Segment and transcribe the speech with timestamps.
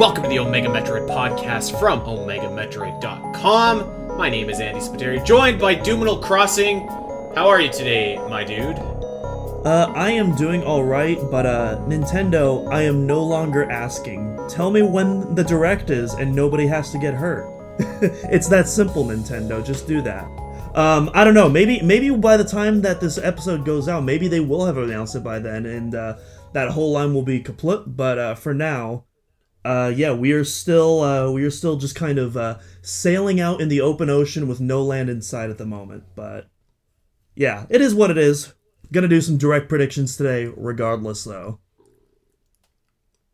[0.00, 4.16] welcome to the Omega Metroid podcast from OmegaMetroid.com.
[4.16, 6.86] My name is Andy Spiteri, joined by Doominal Crossing.
[7.34, 8.78] How are you today, my dude?
[8.78, 14.38] Uh, I am doing alright, but uh, Nintendo, I am no longer asking.
[14.48, 17.44] Tell me when the direct is and nobody has to get hurt.
[18.00, 19.62] it's that simple, Nintendo.
[19.62, 20.24] Just do that.
[20.74, 21.50] Um, I don't know.
[21.50, 25.14] Maybe maybe by the time that this episode goes out, maybe they will have announced
[25.14, 26.16] it by then, and uh,
[26.54, 27.82] that whole line will be complete.
[27.86, 29.04] But uh, for now,
[29.64, 33.60] uh, yeah, we are still uh, we are still just kind of uh, sailing out
[33.60, 36.04] in the open ocean with no land in sight at the moment.
[36.14, 36.48] But
[37.34, 38.54] yeah, it is what it is.
[38.92, 41.60] Gonna do some direct predictions today, regardless, though.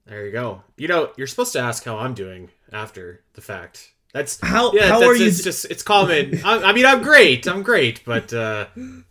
[0.06, 0.62] There you go.
[0.76, 3.92] You know, you're supposed to ask how I'm doing after the fact.
[4.12, 6.40] That's How- Yeah, how that's, are you It's just it's common.
[6.44, 7.46] I, I mean, I'm great.
[7.46, 8.66] I'm great, but uh,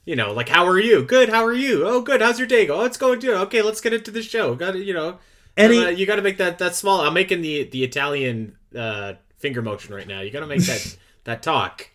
[0.05, 1.03] you know, like, how are you?
[1.03, 1.29] Good.
[1.29, 1.85] How are you?
[1.85, 2.21] Oh, good.
[2.21, 2.81] How's your day go?
[2.81, 3.35] Oh, it's going good.
[3.41, 4.55] Okay, let's get into the show.
[4.55, 5.19] Got to, you know,
[5.57, 7.01] Any- uh, you got to make that that small.
[7.01, 10.21] I'm making the the Italian uh, finger motion right now.
[10.21, 11.89] You got to make that that talk.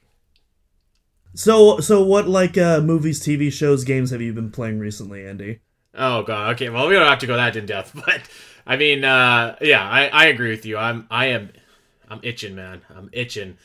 [1.34, 5.60] So, so what like uh, movies, TV shows, games have you been playing recently, Andy?
[5.94, 6.54] Oh god.
[6.54, 6.68] Okay.
[6.70, 8.22] Well, we don't have to go that in depth, but
[8.66, 10.76] I mean, uh, yeah, I, I agree with you.
[10.76, 11.50] I'm I am
[12.08, 12.82] I'm itching, man.
[12.94, 13.58] I'm itching,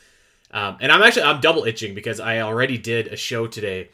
[0.52, 3.90] um, and I'm actually I'm double itching because I already did a show today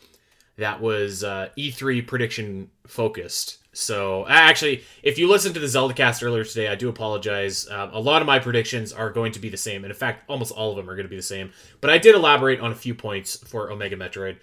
[0.57, 3.59] that was uh, E3 prediction focused.
[3.73, 7.69] So actually, if you listened to the Zelda cast earlier today, I do apologize.
[7.71, 10.25] Um, a lot of my predictions are going to be the same, and in fact,
[10.29, 11.53] almost all of them are going to be the same.
[11.81, 14.37] But I did elaborate on a few points for Omega Metroid.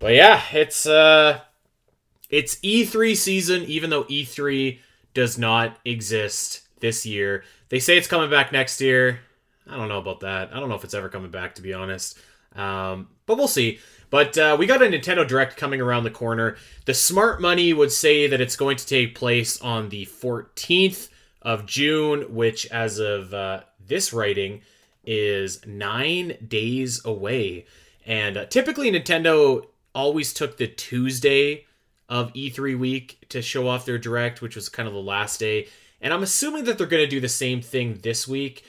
[0.00, 1.40] But yeah, it's uh,
[2.28, 4.80] it's E3 season, even though E3
[5.14, 7.44] does not exist this year.
[7.68, 9.20] They say it's coming back next year.
[9.68, 10.50] I don't know about that.
[10.52, 12.18] I don't know if it's ever coming back, to be honest.
[12.54, 13.78] Um, but we'll see.
[14.10, 16.56] But uh, we got a Nintendo Direct coming around the corner.
[16.84, 21.08] The smart money would say that it's going to take place on the 14th
[21.42, 24.62] of June, which, as of uh, this writing,
[25.04, 27.66] is nine days away.
[28.04, 31.64] And uh, typically, Nintendo always took the Tuesday
[32.08, 35.68] of E3 week to show off their direct, which was kind of the last day.
[36.00, 38.64] And I'm assuming that they're going to do the same thing this week.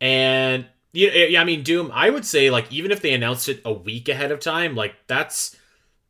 [0.00, 1.90] And yeah, yeah, I mean, Doom.
[1.92, 4.94] I would say like even if they announced it a week ahead of time, like
[5.06, 5.54] that's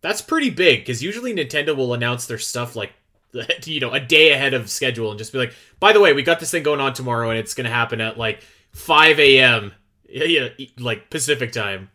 [0.03, 2.93] that's pretty big because usually Nintendo will announce their stuff like
[3.65, 6.23] you know a day ahead of schedule and just be like, by the way, we
[6.23, 8.43] got this thing going on tomorrow and it's going to happen at like
[8.73, 9.73] 5 a.m.
[10.09, 11.91] Yeah, yeah, like Pacific time.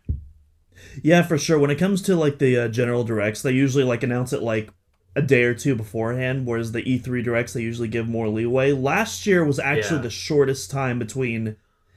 [1.03, 1.59] Yeah, for sure.
[1.59, 4.71] When it comes to like the uh, general directs, they usually like announce it like
[5.15, 8.71] a day or two beforehand, whereas the E3 directs they usually give more leeway.
[8.71, 10.03] Last year was actually Yeah.
[10.03, 11.55] the shortest time between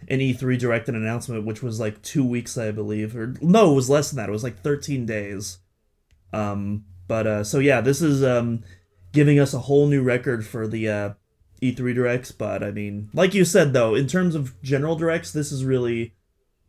[0.08, 3.90] an E3 direct announcement, which was like two weeks, I believe, or no, it was
[3.90, 4.28] less than that.
[4.28, 5.58] It was like 13 days.
[6.32, 8.64] Um, but uh, so yeah, this is um
[9.12, 11.10] giving us a whole new record for the uh,
[11.60, 12.32] E3 directs.
[12.32, 16.14] But I mean, like you said though, in terms of general directs, this is really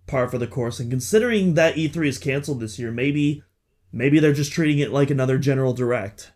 [0.07, 0.79] par for the course.
[0.79, 3.44] And considering that E3 is canceled this year, maybe
[3.91, 6.31] maybe they're just treating it like another general direct.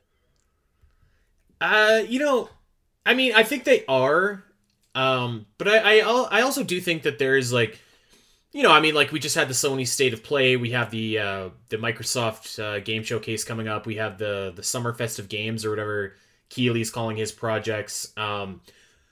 [1.60, 2.50] Uh, you know,
[3.06, 4.44] I mean, I think they are,
[4.98, 7.80] um, but I, I, I also do think that there is like,
[8.52, 10.90] you know, I mean, like we just had the Sony State of Play, we have
[10.90, 15.30] the uh, the Microsoft uh, Game Showcase coming up, we have the the Summer Festive
[15.30, 16.16] Games or whatever
[16.50, 18.12] Keighley's calling his projects.
[18.18, 18.62] Um,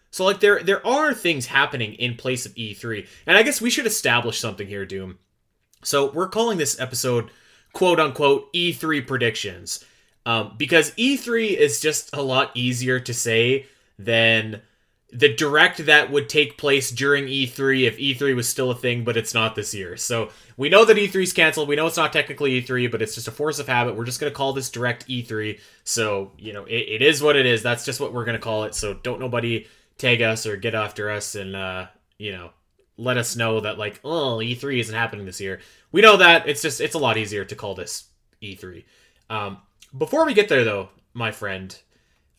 [0.09, 3.69] so like there there are things happening in place of E3, and I guess we
[3.69, 5.19] should establish something here, Doom.
[5.84, 7.29] So we're calling this episode
[7.73, 9.85] quote unquote E3 predictions.
[10.25, 13.67] Um, because E3 is just a lot easier to say
[14.00, 14.63] than
[15.16, 19.16] the direct that would take place during E3 if E3 was still a thing, but
[19.16, 19.96] it's not this year.
[19.96, 21.70] So we know that E3 is canceled.
[21.70, 23.96] We know it's not technically E3, but it's just a force of habit.
[23.96, 25.58] We're just going to call this direct E3.
[25.85, 27.64] So, you know, it, it is what it is.
[27.64, 28.76] That's just what we're going to call it.
[28.76, 29.67] So don't nobody
[29.97, 32.50] tag us or get after us and, uh, you know,
[32.97, 35.62] let us know that, like, oh, E3 isn't happening this year.
[35.94, 36.47] We know that.
[36.50, 38.06] It's just, it's a lot easier to call this
[38.41, 38.84] E3.
[39.29, 39.59] Um,
[39.97, 41.78] before we get there, though, my friend,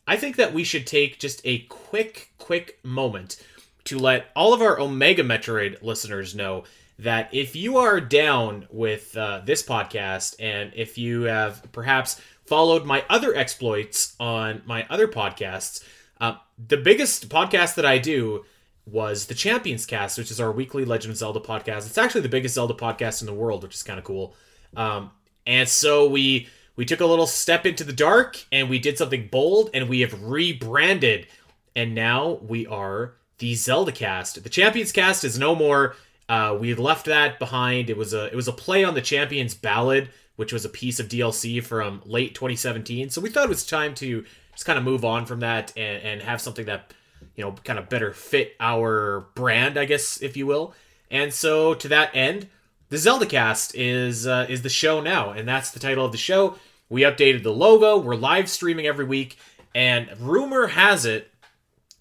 [0.07, 3.43] I think that we should take just a quick, quick moment
[3.85, 6.65] to let all of our Omega Metroid listeners know
[6.99, 12.85] that if you are down with uh, this podcast and if you have perhaps followed
[12.85, 15.85] my other exploits on my other podcasts,
[16.21, 16.37] uh,
[16.69, 18.45] the biggest podcast that I do
[18.87, 21.87] was the Champions Cast, which is our weekly Legend of Zelda podcast.
[21.87, 24.35] It's actually the biggest Zelda podcast in the world, which is kind of cool.
[24.77, 25.11] Um,
[25.47, 29.29] and so we we took a little step into the dark and we did something
[29.31, 31.27] bold and we have rebranded
[31.75, 34.43] and now we are the Zelda cast.
[34.43, 35.97] The Champions cast is no more.
[36.29, 37.91] Uh, we left that behind.
[37.91, 40.99] It was a it was a play on the Champions Ballad, which was a piece
[40.99, 43.11] of DLC from late 2017.
[43.11, 46.03] So we thought it was time to just kind of move on from that and,
[46.03, 46.95] and have something that
[47.37, 50.75] you know, kind of better fit our brand, I guess, if you will.
[51.11, 52.49] And so to that end,
[52.89, 56.19] the Zelda Cast is uh, is the show now, and that's the title of the
[56.19, 56.57] show.
[56.89, 57.99] We updated the logo.
[57.99, 59.39] We're live streaming every week,
[59.75, 61.31] and rumor has it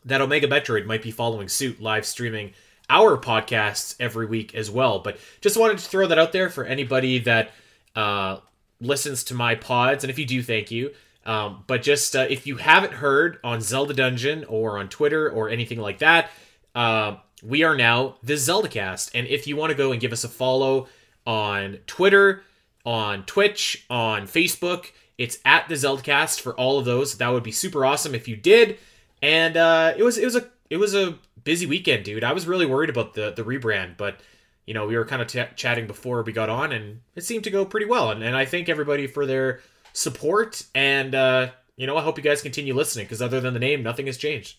[0.05, 2.53] that Omega Metroid might be following suit, live streaming
[2.87, 4.99] our podcasts every week as well.
[4.99, 7.51] But just wanted to throw that out there for anybody that
[7.95, 8.37] uh,
[8.79, 10.93] listens to my pods, and if you do, thank you.
[11.25, 15.49] Um, but just uh, if you haven't heard on Zelda Dungeon or on Twitter or
[15.49, 16.29] anything like that,
[16.75, 19.15] uh, we are now the Zelda Cast.
[19.15, 20.87] And if you want to go and give us a follow
[21.25, 22.43] on Twitter,
[22.85, 24.87] on Twitch, on Facebook,
[25.17, 27.17] it's at the Zeldcast for all of those.
[27.17, 28.77] That would be super awesome if you did.
[29.21, 32.23] And uh, it was it was a it was a busy weekend, dude.
[32.23, 34.19] I was really worried about the the rebrand, but
[34.65, 37.45] you know we were kind of t- chatting before we got on, and it seemed
[37.45, 38.11] to go pretty well.
[38.11, 39.61] And, and I thank everybody for their
[39.93, 40.63] support.
[40.75, 43.83] And uh, you know I hope you guys continue listening because other than the name,
[43.83, 44.57] nothing has changed.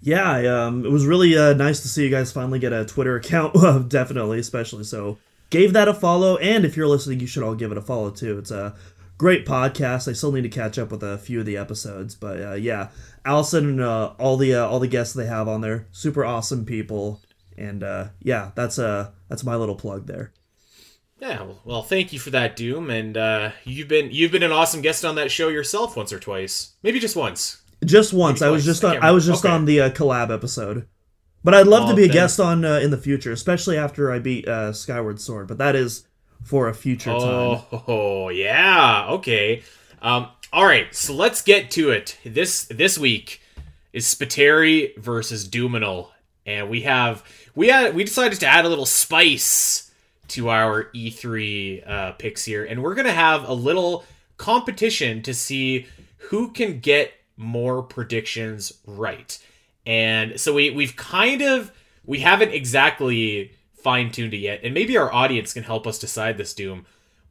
[0.00, 3.16] Yeah, um, it was really uh, nice to see you guys finally get a Twitter
[3.16, 3.54] account.
[3.88, 5.18] definitely, especially so.
[5.50, 8.10] Gave that a follow, and if you're listening, you should all give it a follow
[8.10, 8.38] too.
[8.38, 8.74] It's a
[9.16, 10.08] great podcast.
[10.08, 12.88] I still need to catch up with a few of the episodes, but uh, yeah,
[13.24, 16.64] Allison and uh, all the uh, all the guests they have on there, super awesome
[16.64, 17.22] people,
[17.56, 20.32] and uh, yeah, that's uh that's my little plug there.
[21.20, 24.82] Yeah, well, thank you for that, Doom, and uh, you've been you've been an awesome
[24.82, 27.62] guest on that show yourself once or twice, maybe just once.
[27.84, 28.42] Just once.
[28.42, 28.98] I was just on.
[29.02, 29.54] I was just okay.
[29.54, 30.86] on the uh, collab episode.
[31.48, 34.18] But I'd love to be a guest on uh, in the future, especially after I
[34.18, 35.48] beat uh, Skyward Sword.
[35.48, 36.06] But that is
[36.44, 37.80] for a future oh, time.
[37.88, 39.62] Oh yeah, okay.
[40.02, 42.18] Um, all right, so let's get to it.
[42.22, 43.40] This this week
[43.94, 46.08] is Spiteri versus Doominal,
[46.44, 47.24] and we have
[47.54, 49.90] we had we decided to add a little spice
[50.28, 54.04] to our E3 uh, picks here, and we're gonna have a little
[54.36, 55.86] competition to see
[56.18, 59.38] who can get more predictions right.
[59.88, 61.72] And so we we've kind of
[62.04, 66.36] we haven't exactly fine tuned it yet, and maybe our audience can help us decide
[66.36, 66.84] this doom.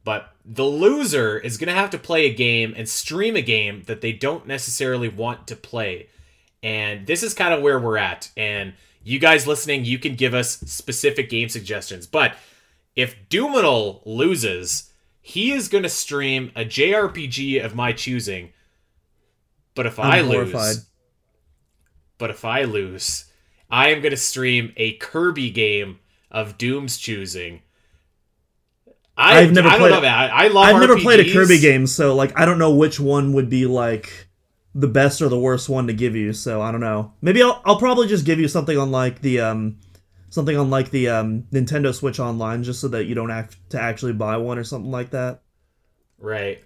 [0.04, 3.84] But the loser is going to have to play a game and stream a game
[3.86, 6.08] that they don't necessarily want to play.
[6.62, 8.30] And this is kind of where we're at.
[8.36, 8.72] And
[9.04, 12.06] you guys listening, you can give us specific game suggestions.
[12.06, 12.36] But
[12.96, 14.90] if Doominal loses,
[15.20, 18.52] he is going to stream a JRPG of my choosing.
[19.74, 20.88] But if I'm i lose,
[22.18, 23.26] but if I lose,
[23.70, 26.00] I am going to stream a Kirby game
[26.30, 27.62] of Doom's choosing.
[29.16, 29.90] I, have never I played.
[29.90, 30.66] Know, I, I love.
[30.66, 30.80] I've RPGs.
[30.80, 34.28] never played a Kirby game, so like I don't know which one would be like
[34.74, 36.32] the best or the worst one to give you.
[36.32, 37.12] So I don't know.
[37.20, 39.80] Maybe I'll I'll probably just give you something on like the um
[40.30, 43.80] something on like the um Nintendo Switch Online, just so that you don't have to
[43.80, 45.42] actually buy one or something like that.
[46.18, 46.62] Right.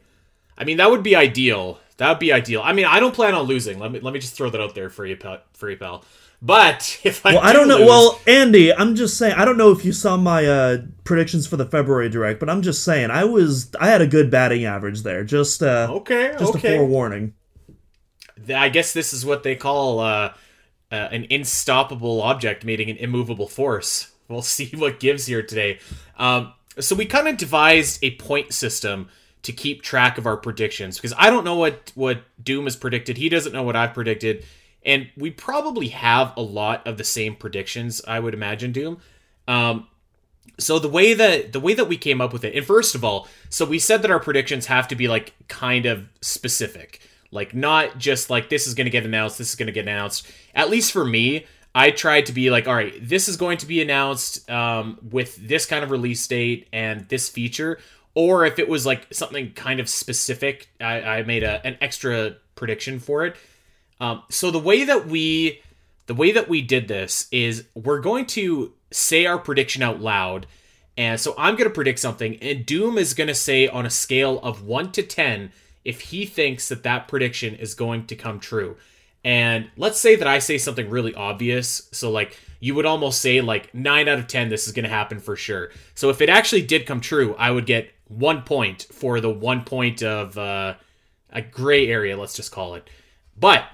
[0.58, 1.80] I mean, that would be ideal.
[1.98, 2.62] That would be ideal.
[2.62, 3.78] I mean, I don't plan on losing.
[3.78, 5.38] Let me let me just throw that out there for you, pal.
[5.54, 6.04] For you, pal.
[6.40, 7.78] But if I well, I don't know.
[7.78, 7.88] Lose...
[7.88, 9.34] Well, Andy, I'm just saying.
[9.36, 12.62] I don't know if you saw my uh, predictions for the February direct, but I'm
[12.62, 15.24] just saying I was I had a good batting average there.
[15.24, 16.74] Just uh, okay, just okay.
[16.74, 17.34] a forewarning.
[18.48, 20.34] I guess this is what they call uh,
[20.90, 24.12] uh, an unstoppable object meeting an immovable force.
[24.28, 25.78] We'll see what gives here today.
[26.16, 29.08] Um, so we kind of devised a point system
[29.42, 33.16] to keep track of our predictions because I don't know what what Doom has predicted.
[33.16, 34.44] He doesn't know what I've predicted
[34.84, 38.02] and we probably have a lot of the same predictions.
[38.06, 38.98] I would imagine Doom.
[39.46, 39.88] Um,
[40.58, 43.04] so the way that the way that we came up with it, and first of
[43.04, 47.54] all, so we said that our predictions have to be like kind of specific, like
[47.54, 50.30] not just like this is going to get announced, this is going to get announced.
[50.54, 53.66] At least for me, I tried to be like, all right, this is going to
[53.66, 57.78] be announced um, with this kind of release date and this feature.
[58.14, 62.36] Or if it was like something kind of specific, I, I made a, an extra
[62.54, 63.36] prediction for it.
[64.00, 65.60] Um, so the way that we
[66.06, 70.46] the way that we did this is we're going to say our prediction out loud.
[70.96, 73.90] And so I'm going to predict something, and Doom is going to say on a
[73.90, 75.50] scale of 1 to 10
[75.84, 78.76] if he thinks that that prediction is going to come true.
[79.24, 81.88] And let's say that I say something really obvious.
[81.92, 84.90] So, like, you would almost say, like, 9 out of 10, this is going to
[84.90, 85.70] happen for sure.
[85.94, 89.64] So, if it actually did come true, I would get one point for the one
[89.64, 90.74] point of uh,
[91.30, 92.88] a gray area, let's just call it.
[93.38, 93.64] But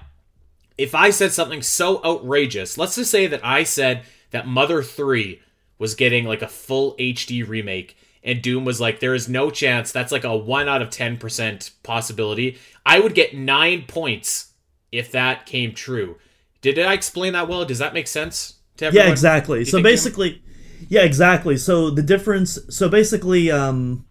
[0.77, 5.41] if I said something so outrageous, let's just say that I said that Mother 3
[5.77, 9.91] was getting like a full HD remake and Doom was like, there is no chance,
[9.91, 14.53] that's like a 1 out of 10% possibility, I would get 9 points
[14.91, 16.17] if that came true.
[16.61, 17.63] Did I explain that well?
[17.65, 19.07] Does that make sense to everyone?
[19.07, 19.63] Yeah, exactly.
[19.65, 20.41] So basically,
[20.89, 21.57] yeah, exactly.
[21.57, 24.05] So the difference, so basically, um,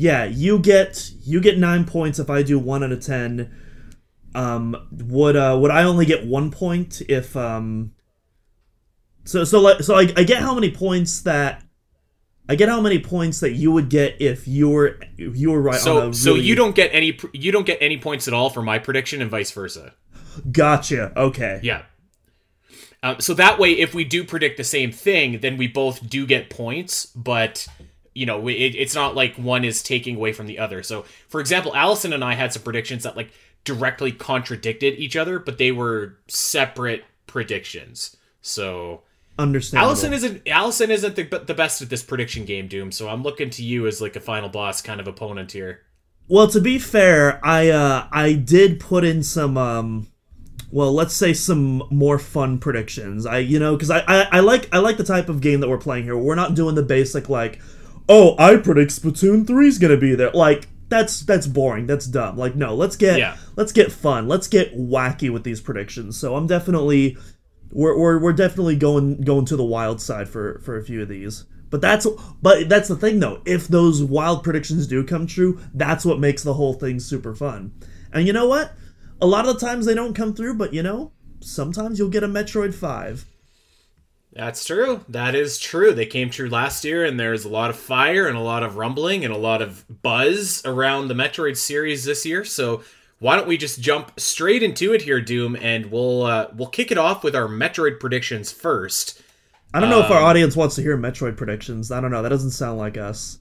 [0.00, 3.50] yeah, you get you get nine points if I do one out of ten
[4.32, 7.94] Um, would uh, would I only get one point if um?
[9.24, 11.64] So so like so I, I get how many points that
[12.48, 15.60] I get how many points that you would get if you were if you were
[15.60, 15.80] right.
[15.80, 18.50] So on a so you don't get any you don't get any points at all
[18.50, 19.94] for my prediction and vice versa.
[20.52, 21.12] gotcha.
[21.18, 21.58] Okay.
[21.64, 21.82] Yeah.
[23.02, 26.26] Um, so that way, if we do predict the same thing, then we both do
[26.26, 27.66] get points, but
[28.14, 30.82] you know, it, it's not like one is taking away from the other.
[30.82, 33.30] So, for example, Allison and I had some predictions that like
[33.64, 38.16] directly contradicted each other, but they were separate predictions.
[38.40, 39.02] So
[39.38, 39.82] understand.
[39.82, 42.90] Allison isn't Allison isn't the, the best at this prediction game, Doom.
[42.90, 45.82] So I'm looking to you as like a final boss kind of opponent here.
[46.28, 50.08] Well, to be fair, I uh I did put in some um
[50.70, 53.24] well, let's say some more fun predictions.
[53.26, 55.68] I you know, cuz I, I I like I like the type of game that
[55.68, 56.16] we're playing here.
[56.16, 57.60] We're not doing the basic like,
[58.08, 61.86] "Oh, I predict Splatoon 3's going to be there." Like that's that's boring.
[61.86, 62.36] That's dumb.
[62.36, 63.36] Like no, let's get Yeah.
[63.56, 64.28] let's get fun.
[64.28, 66.16] Let's get wacky with these predictions.
[66.18, 67.16] So I'm definitely
[67.70, 71.08] we're, we're, we're definitely going going to the wild side for for a few of
[71.08, 71.44] these.
[71.70, 72.06] But that's
[72.40, 73.42] but that's the thing though.
[73.44, 77.72] If those wild predictions do come true, that's what makes the whole thing super fun.
[78.12, 78.72] And you know what?
[79.20, 82.22] A lot of the times they don't come through, but you know, sometimes you'll get
[82.24, 83.26] a Metroid 5.
[84.32, 85.04] That's true.
[85.08, 85.92] That is true.
[85.92, 88.76] They came true last year, and there's a lot of fire and a lot of
[88.76, 92.44] rumbling and a lot of buzz around the Metroid series this year.
[92.44, 92.82] So
[93.20, 96.92] why don't we just jump straight into it here, Doom, and we'll uh, we'll kick
[96.92, 99.20] it off with our Metroid predictions first.
[99.74, 101.90] I don't know if our Um, audience wants to hear Metroid predictions.
[101.90, 102.22] I don't know.
[102.22, 103.38] That doesn't sound like us.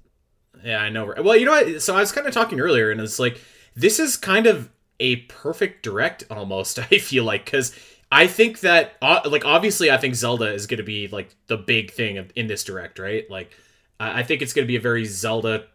[0.64, 1.14] Yeah, I know.
[1.20, 1.82] Well, you know what?
[1.82, 3.40] So I was kind of talking earlier, and it's like
[3.76, 6.80] this is kind of a perfect direct almost.
[6.92, 7.74] I feel like because
[8.12, 11.58] I think that uh, like obviously I think Zelda is going to be like the
[11.58, 13.30] big thing in this direct, right?
[13.30, 13.52] Like
[14.00, 15.66] I think it's going to be a very Zelda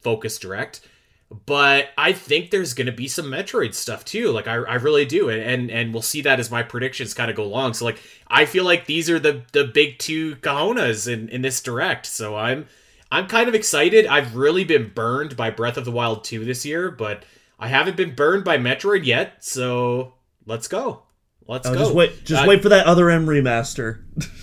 [0.00, 0.86] focused direct.
[1.46, 4.30] But I think there's going to be some Metroid stuff too.
[4.30, 7.30] Like I, I really do, and, and and we'll see that as my predictions kind
[7.30, 7.74] of go along.
[7.74, 11.60] So like I feel like these are the the big two Kahonas in in this
[11.60, 12.06] direct.
[12.06, 12.66] So I'm
[13.10, 14.06] I'm kind of excited.
[14.06, 17.24] I've really been burned by Breath of the Wild 2 this year, but
[17.58, 19.44] I haven't been burned by Metroid yet.
[19.44, 20.14] So
[20.46, 21.02] let's go.
[21.46, 21.78] Let's Oh, go.
[21.78, 24.02] just wait just Uh, wait for that other M remaster.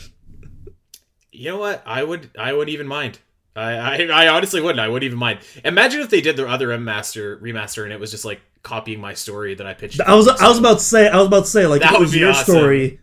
[1.34, 1.82] You know what?
[1.88, 3.18] I would I would even mind.
[3.56, 4.80] I, I I honestly wouldn't.
[4.80, 5.40] I wouldn't even mind.
[5.66, 9.02] Imagine if they did their other M master remaster and it was just like copying
[9.02, 10.00] my story that I pitched.
[10.02, 11.98] I was I was about to say I was about to say like That if
[11.98, 12.44] it was your awesome.
[12.56, 13.00] story,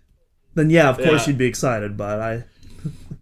[0.55, 1.27] then yeah, of course Yeah.
[1.29, 2.45] you'd be excited, but I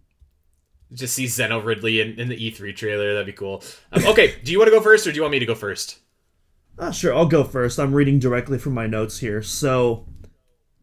[0.93, 3.13] just see Zeno Ridley in, in the E3 trailer.
[3.15, 3.63] That'd be cool.
[3.93, 5.55] Um, okay, do you want to go first or do you want me to go
[5.55, 5.99] first?
[6.79, 7.79] Ah, sure, I'll go first.
[7.79, 9.41] I'm reading directly from my notes here.
[9.43, 10.07] So,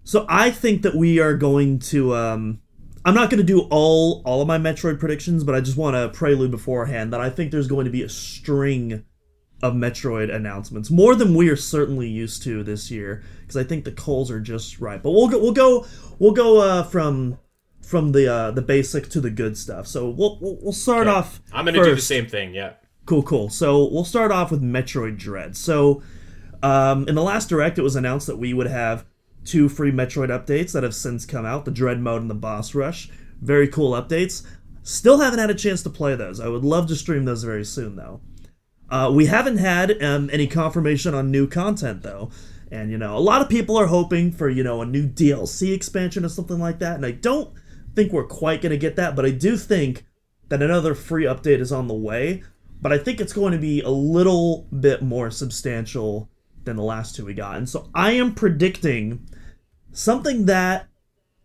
[0.03, 2.15] so I think that we are going to.
[2.15, 2.60] Um,
[3.05, 5.95] I'm not going to do all all of my Metroid predictions, but I just want
[5.95, 9.05] to prelude beforehand that I think there's going to be a string
[9.62, 13.86] of Metroid announcements, more than we are certainly used to this year, because I think
[13.86, 15.01] the coals are just right.
[15.01, 15.86] But we'll go, we'll go,
[16.19, 17.39] we'll go uh, from
[17.81, 19.88] from the uh, the basic to the good stuff.
[19.88, 21.15] So we'll we'll, start Okay.
[21.15, 21.41] off.
[21.53, 22.53] I'm gonna do the same thing.
[22.53, 22.74] Yeah.
[23.05, 23.50] Cool, cool.
[23.50, 25.55] So we'll start off with Metroid Dread.
[25.57, 26.01] So
[26.62, 29.05] um, in the last direct, it was announced that we would have
[29.45, 32.73] two free Metroid updates that have since come out: the Dread mode and the Boss
[32.75, 33.09] Rush.
[33.41, 34.45] Very cool updates.
[34.83, 36.39] Still haven't had a chance to play those.
[36.39, 38.21] I would love to stream those very soon, though.
[38.89, 42.29] Uh, we haven't had um, any confirmation on new content, though.
[42.69, 45.73] And, you know, a lot of people are hoping for, you know, a new DLC
[45.73, 46.95] expansion or something like that.
[46.95, 47.53] And I don't
[47.95, 50.05] think we're quite going to get that, but I do think
[50.50, 52.43] that another free update is on the way.
[52.81, 56.29] But I think it's going to be a little bit more substantial
[56.65, 57.58] than the last two we got.
[57.58, 59.27] And so I am predicting
[59.91, 60.88] something that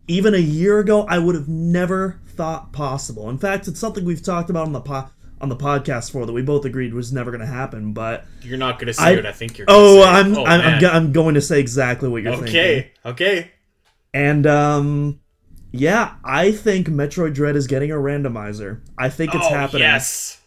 [0.07, 3.29] even a year ago I would have never thought possible.
[3.29, 5.09] In fact, it's something we've talked about on the po-
[5.41, 7.93] on the podcast for that we both agreed was never going to happen.
[7.93, 9.67] But You're not gonna say I- what I think you're.
[9.69, 10.03] Oh.
[10.03, 12.49] I'm Oh, I'm, I'm, I'm going to say exactly what you're thinking.
[12.49, 12.91] okay.
[13.05, 13.51] Okay.
[14.13, 15.19] And um,
[15.71, 18.81] yeah, I think Metroid Dread is getting a randomizer.
[18.97, 19.83] I think it's oh, happening.
[19.83, 20.41] Yes.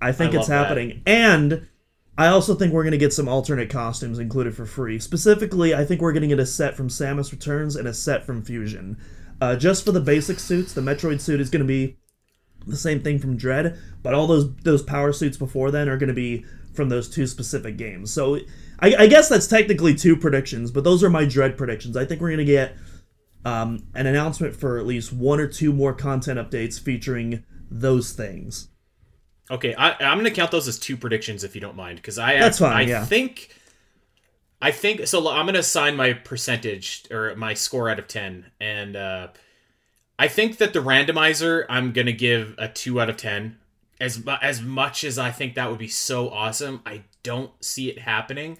[0.00, 0.66] I think I it's love that.
[0.68, 1.02] happening.
[1.06, 1.68] And
[2.16, 4.98] I also think we're going to get some alternate costumes included for free.
[4.98, 8.26] Specifically, I think we're going to get a set from Samus Returns and a set
[8.26, 8.98] from Fusion.
[9.40, 11.96] Uh, just for the basic suits, the Metroid suit is going to be
[12.66, 16.08] the same thing from Dread, but all those those power suits before then are going
[16.08, 18.12] to be from those two specific games.
[18.12, 18.36] So
[18.78, 21.96] I, I guess that's technically two predictions, but those are my Dread predictions.
[21.96, 22.76] I think we're going to get
[23.44, 28.68] um, an announcement for at least one or two more content updates featuring those things.
[29.50, 32.38] Okay, I, I'm gonna count those as two predictions if you don't mind, because I
[32.38, 33.04] That's fine, I yeah.
[33.04, 33.54] think,
[34.60, 35.28] I think so.
[35.28, 39.28] I'm gonna assign my percentage or my score out of ten, and uh,
[40.18, 43.58] I think that the randomizer I'm gonna give a two out of ten.
[44.00, 47.98] As as much as I think that would be so awesome, I don't see it
[47.98, 48.58] happening.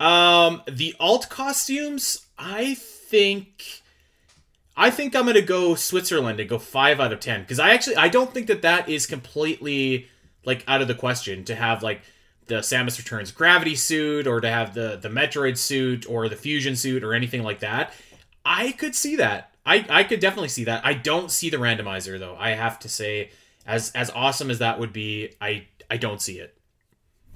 [0.00, 3.82] Um, the alt costumes, I think,
[4.76, 7.96] I think I'm gonna go Switzerland and go five out of ten because I actually
[7.96, 10.08] I don't think that that is completely
[10.44, 12.02] like out of the question to have like
[12.46, 16.76] the Samus Returns gravity suit or to have the the Metroid suit or the fusion
[16.76, 17.92] suit or anything like that.
[18.44, 19.50] I could see that.
[19.64, 20.84] I I could definitely see that.
[20.84, 22.36] I don't see the randomizer though.
[22.38, 23.30] I have to say,
[23.66, 26.56] as as awesome as that would be, I I don't see it.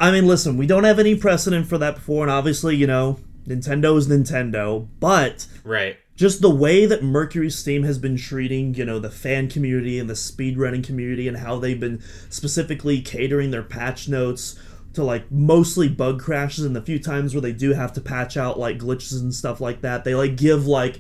[0.00, 3.18] I mean, listen, we don't have any precedent for that before, and obviously, you know,
[3.47, 5.97] Nintendo is Nintendo, but Right.
[6.18, 10.10] Just the way that Mercury Steam has been treating, you know, the fan community and
[10.10, 14.58] the speedrunning community and how they've been specifically catering their patch notes
[14.94, 18.37] to like mostly bug crashes and the few times where they do have to patch
[18.37, 20.98] out like glitches and stuff like that, they like give like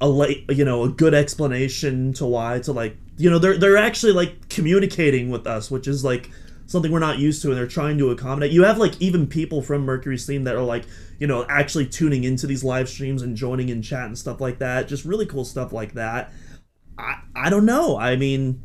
[0.00, 3.76] a late, you know, a good explanation to why to like, you know, they're they're
[3.76, 6.30] actually like communicating with us, which is like
[6.72, 8.50] something we're not used to and they're trying to accommodate.
[8.50, 10.84] You have like even people from Mercury Steam that are like,
[11.18, 14.58] you know, actually tuning into these live streams and joining in chat and stuff like
[14.58, 14.88] that.
[14.88, 16.32] Just really cool stuff like that.
[16.98, 17.98] I I don't know.
[17.98, 18.62] I mean,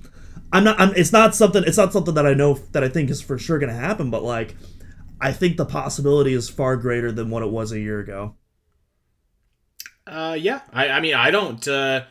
[0.52, 3.10] I'm not I'm it's not something it's not something that I know that I think
[3.10, 4.56] is for sure going to happen, but like
[5.20, 8.36] I think the possibility is far greater than what it was a year ago.
[10.06, 10.62] Uh, yeah.
[10.72, 11.68] I, I mean, I don't.
[11.68, 12.04] Uh,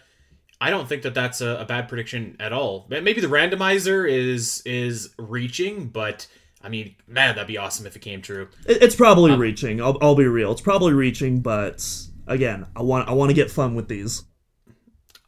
[0.60, 2.86] I don't think that that's a, a bad prediction at all.
[2.88, 6.26] Maybe the randomizer is is reaching, but
[6.62, 8.48] I mean, man, that'd be awesome if it came true.
[8.66, 9.80] It, it's probably reaching.
[9.80, 10.52] I'll, I'll be real.
[10.52, 11.86] It's probably reaching, but
[12.26, 14.24] again, I want I want to get fun with these.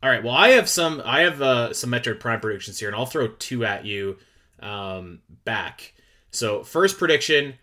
[0.03, 0.23] All right.
[0.23, 1.03] Well, I have some.
[1.05, 4.17] I have uh, some Metroid Prime predictions here, and I'll throw two at you
[4.61, 5.95] um, back.
[6.31, 7.55] So, first prediction,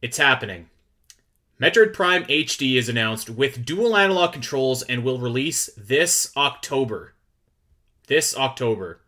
[0.00, 0.68] it's happening.
[1.62, 7.14] Metroid Prime HD is announced with dual analog controls and will release this October.
[8.08, 8.98] This October.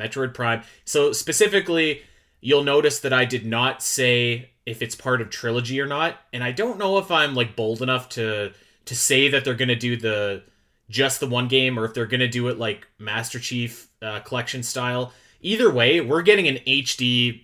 [0.00, 0.62] Metroid Prime.
[0.86, 2.04] So, specifically,
[2.40, 6.42] you'll notice that I did not say if it's part of trilogy or not, and
[6.42, 8.54] I don't know if I'm like bold enough to
[8.86, 10.44] to say that they're going to do the
[10.88, 14.20] just the one game or if they're going to do it like Master Chief uh,
[14.20, 15.12] collection style.
[15.42, 17.42] Either way, we're getting an HD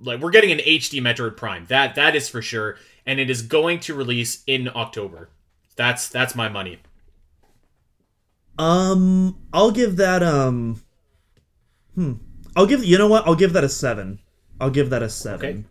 [0.00, 1.64] like we're getting an HD Metroid Prime.
[1.68, 2.76] That that is for sure
[3.08, 5.30] and it is going to release in October.
[5.76, 6.78] That's that's my money.
[8.58, 10.82] Um, I'll give that um,
[11.94, 12.14] hmm,
[12.54, 13.26] I'll give you know what?
[13.26, 14.20] I'll give that a seven.
[14.60, 15.48] I'll give that a seven.
[15.48, 15.64] Okay.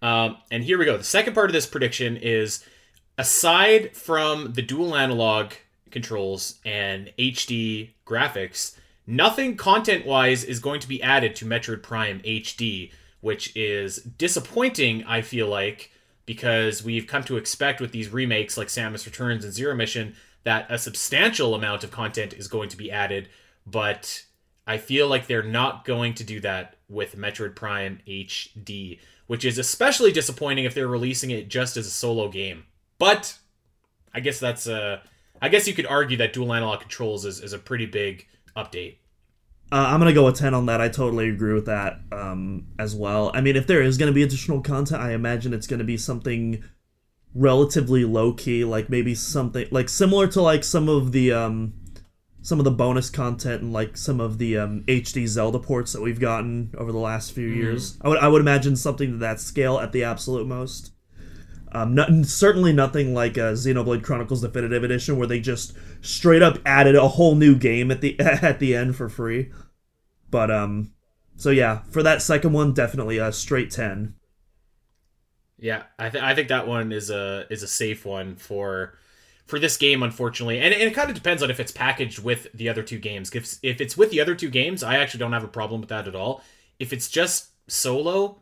[0.00, 0.96] Um, and here we go.
[0.96, 2.64] The second part of this prediction is
[3.18, 5.52] aside from the dual analog
[5.90, 12.20] controls and HD graphics, nothing content wise is going to be added to Metroid Prime
[12.20, 15.90] HD, which is disappointing, I feel like,
[16.26, 20.66] because we've come to expect with these remakes like Samus Returns and Zero Mission that
[20.70, 23.28] a substantial amount of content is going to be added,
[23.66, 24.24] but
[24.66, 29.58] I feel like they're not going to do that with Metroid Prime HD, which is
[29.58, 32.64] especially disappointing if they're releasing it just as a solo game.
[32.98, 33.38] But
[34.12, 35.02] I guess that's a
[35.42, 38.96] I guess you could argue that dual analog controls is, is a pretty big update.
[39.72, 40.80] Uh, I'm gonna go a ten on that.
[40.80, 43.30] I totally agree with that um, as well.
[43.34, 46.62] I mean, if there is gonna be additional content, I imagine it's gonna be something
[47.34, 51.74] relatively low key, like maybe something like similar to like some of the um,
[52.42, 56.02] some of the bonus content and like some of the um, HD Zelda ports that
[56.02, 57.98] we've gotten over the last few years.
[58.02, 60.92] I would I would imagine something to that scale at the absolute most.
[61.74, 66.58] Um, not, certainly nothing like uh, Xenoblade Chronicles Definitive Edition, where they just straight up
[66.64, 69.50] added a whole new game at the at the end for free.
[70.30, 70.92] But um,
[71.36, 74.14] so yeah, for that second one, definitely a straight ten.
[75.58, 78.96] Yeah, I, th- I think that one is a is a safe one for
[79.46, 82.46] for this game, unfortunately, and, and it kind of depends on if it's packaged with
[82.54, 83.34] the other two games.
[83.34, 85.90] If if it's with the other two games, I actually don't have a problem with
[85.90, 86.42] that at all.
[86.78, 88.38] If it's just solo,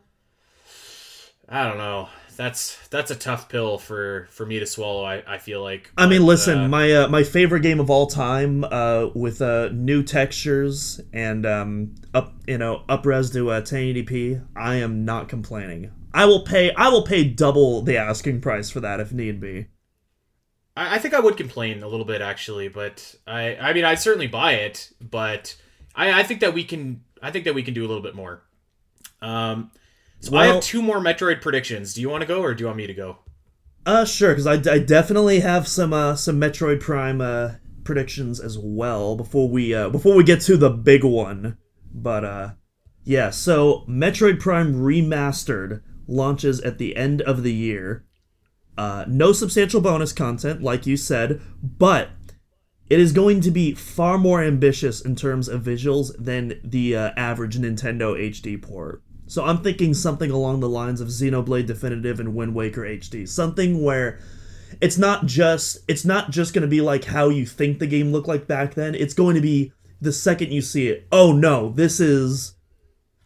[1.49, 2.09] I don't know.
[2.35, 5.03] That's that's a tough pill for for me to swallow.
[5.03, 5.91] I, I feel like.
[5.97, 9.69] I mean, listen, uh, my uh, my favorite game of all time, uh, with uh,
[9.69, 14.45] new textures and um, up you know upres to uh, 1080p.
[14.55, 15.91] I am not complaining.
[16.13, 16.71] I will pay.
[16.73, 19.67] I will pay double the asking price for that if need be.
[20.75, 23.99] I, I think I would complain a little bit actually, but I I mean I'd
[23.99, 25.55] certainly buy it, but
[25.95, 28.15] I I think that we can I think that we can do a little bit
[28.15, 28.43] more.
[29.21, 29.71] Um,
[30.23, 31.93] so I have two more Metroid predictions.
[31.93, 33.17] Do you want to go or do you want me to go?
[33.85, 37.51] Uh, sure, because I, I definitely have some uh, some Metroid Prime uh,
[37.83, 41.57] predictions as well before we uh, before we get to the big one.
[41.93, 42.49] But uh,
[43.03, 48.05] yeah, so Metroid Prime Remastered launches at the end of the year.
[48.77, 52.09] Uh, no substantial bonus content, like you said, but
[52.89, 57.11] it is going to be far more ambitious in terms of visuals than the uh,
[57.15, 59.02] average Nintendo HD port.
[59.27, 63.27] So I'm thinking something along the lines of Xenoblade Definitive and Wind Waker HD.
[63.27, 64.19] Something where
[64.81, 68.11] it's not just it's not just going to be like how you think the game
[68.11, 68.95] looked like back then.
[68.95, 71.07] It's going to be the second you see it.
[71.11, 72.55] Oh no, this is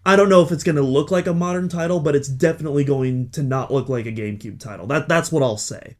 [0.06, 2.84] I don't know if it's going to look like a modern title, but it's definitely
[2.84, 4.88] going to not look like a GameCube title.
[4.88, 5.98] That that's what I'll say.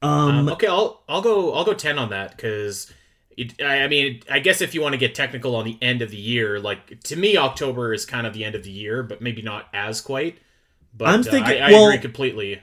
[0.00, 2.92] Um, um okay, I'll I'll go I'll go 10 on that cuz
[3.60, 6.10] I, I mean, I guess if you want to get technical on the end of
[6.10, 9.20] the year, like to me, October is kind of the end of the year, but
[9.20, 10.38] maybe not as quite.
[10.96, 12.62] But I'm thinking, uh, I, I well, agree completely.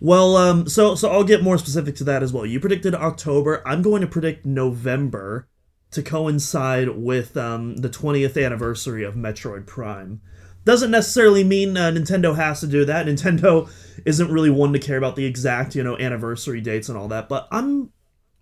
[0.00, 2.46] Well, um, so so I'll get more specific to that as well.
[2.46, 3.62] You predicted October.
[3.66, 5.48] I'm going to predict November
[5.90, 10.20] to coincide with um, the 20th anniversary of Metroid Prime.
[10.64, 13.06] Doesn't necessarily mean uh, Nintendo has to do that.
[13.06, 13.70] Nintendo
[14.04, 17.28] isn't really one to care about the exact, you know, anniversary dates and all that.
[17.28, 17.92] But I'm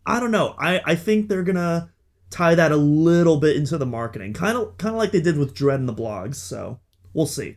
[0.06, 0.54] I don't know.
[0.58, 1.90] I I think they're gonna
[2.30, 5.38] tie that a little bit into the marketing, kind of kind of like they did
[5.38, 6.36] with Dread and the blogs.
[6.36, 6.80] So
[7.12, 7.56] we'll see.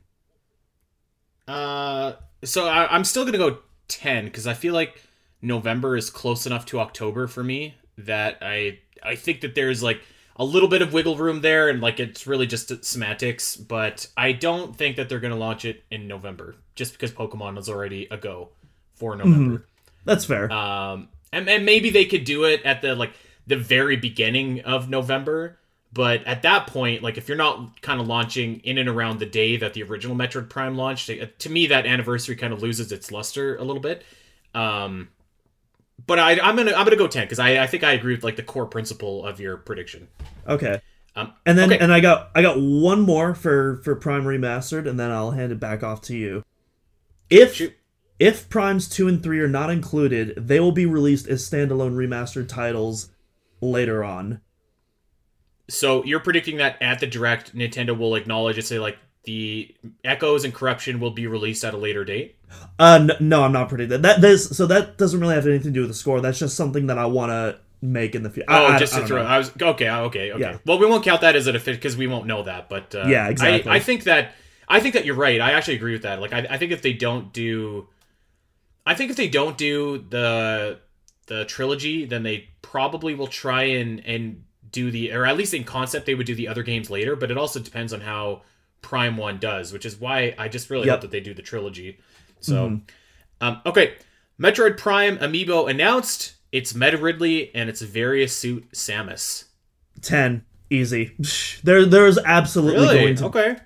[1.47, 5.01] Uh, so I, I'm still gonna go ten because I feel like
[5.41, 10.01] November is close enough to October for me that I I think that there's like
[10.37, 14.31] a little bit of wiggle room there and like it's really just semantics but i
[14.31, 18.07] don't think that they're going to launch it in november just because pokemon is already
[18.11, 18.49] a go
[18.95, 19.63] for november mm-hmm.
[20.05, 23.13] that's fair um and, and maybe they could do it at the like
[23.45, 25.57] the very beginning of November.
[25.93, 29.25] But at that point, like if you're not kind of launching in and around the
[29.25, 31.09] day that the original Metroid Prime launched,
[31.39, 34.03] to me that anniversary kind of loses its luster a little bit.
[34.53, 35.09] Um,
[36.05, 38.23] but I, am gonna I'm gonna go ten because I, I think I agree with
[38.23, 40.07] like the core principle of your prediction.
[40.47, 40.81] Okay.
[41.15, 41.83] Um, and then okay.
[41.83, 45.51] and I got I got one more for for Prime Remastered, and then I'll hand
[45.51, 46.43] it back off to you.
[47.29, 47.73] If Shoot.
[48.19, 52.47] If Primes 2 and 3 are not included, they will be released as standalone remastered
[52.47, 53.09] titles
[53.61, 54.41] later on.
[55.69, 60.45] So you're predicting that at the direct, Nintendo will acknowledge and say like the echoes
[60.45, 62.37] and corruption will be released at a later date.
[62.79, 64.21] Uh, no, no I'm not predicting that.
[64.21, 66.21] That does so that doesn't really have anything to do with the score.
[66.21, 68.45] That's just something that I want to make in the future.
[68.49, 69.21] Oh, I, just I, to throw.
[69.21, 69.27] Know.
[69.27, 69.89] I was okay.
[69.89, 70.31] Okay.
[70.31, 70.39] Okay.
[70.39, 70.57] Yeah.
[70.65, 72.69] Well, we won't count that as a fit because we won't know that.
[72.69, 73.69] But uh, yeah, exactly.
[73.69, 74.31] I, I think that
[74.67, 75.41] I think that you're right.
[75.41, 76.21] I actually agree with that.
[76.21, 77.89] Like, I, I think if they don't do
[78.87, 80.79] I think if they don't do the
[81.27, 85.65] the trilogy, then they probably will try and and do the or at least in
[85.65, 87.15] concept they would do the other games later.
[87.15, 88.43] But it also depends on how
[88.81, 90.95] Prime One does, which is why I just really yep.
[90.95, 91.99] hope that they do the trilogy.
[92.39, 93.45] So, mm-hmm.
[93.45, 93.95] um, okay,
[94.39, 96.35] Metroid Prime amiibo announced.
[96.53, 99.45] It's Meta Ridley and it's Varia Suit Samus.
[100.01, 101.15] Ten easy.
[101.63, 102.99] There, there's absolutely really?
[102.99, 103.25] going to.
[103.25, 103.57] Okay.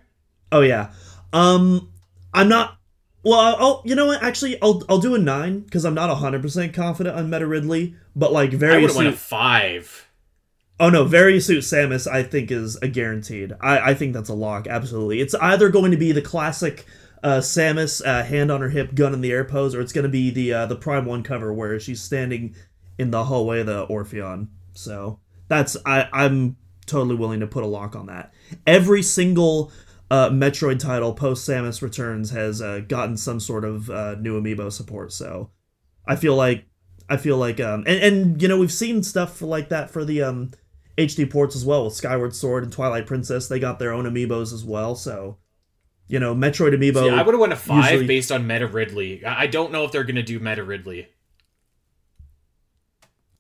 [0.52, 0.94] Oh yeah.
[1.32, 1.92] Um,
[2.34, 2.78] I'm not
[3.24, 4.24] well, I'll you know what?
[4.24, 7.96] Actually, I'll I'll do a nine because I'm not hundred percent confident on Meta Ridley,
[8.16, 8.76] but like very.
[8.76, 10.08] I would have a five.
[10.80, 13.54] Oh no, Varia Suit Samus I think is a guaranteed.
[13.62, 14.68] I I think that's a lock.
[14.68, 16.86] Absolutely, it's either going to be the classic
[17.24, 20.04] uh, Samus uh, hand on her hip, gun in the air pose, or it's going
[20.04, 22.56] to be the uh, the Prime One cover where she's standing
[22.98, 24.50] in the hallway of the Orpheon.
[24.74, 26.58] So that's I I'm
[26.88, 28.34] totally willing to put a lock on that.
[28.66, 29.72] Every single
[30.12, 34.70] uh, Metroid title post Samus Returns has uh, gotten some sort of uh, new amiibo
[34.70, 35.14] support.
[35.14, 35.52] So
[36.06, 36.66] I feel like
[37.10, 40.22] I feel like um, and and you know we've seen stuff like that for the
[40.22, 40.52] um,
[40.98, 43.48] HD ports as well with Skyward Sword and Twilight Princess.
[43.48, 44.96] They got their own amiibos as well.
[44.96, 45.38] So
[46.10, 47.04] you know Metroid amiibo.
[47.04, 48.08] See, I would have went a five usually...
[48.08, 49.24] based on Meta Ridley.
[49.26, 51.08] I don't know if they're gonna do Meta Ridley.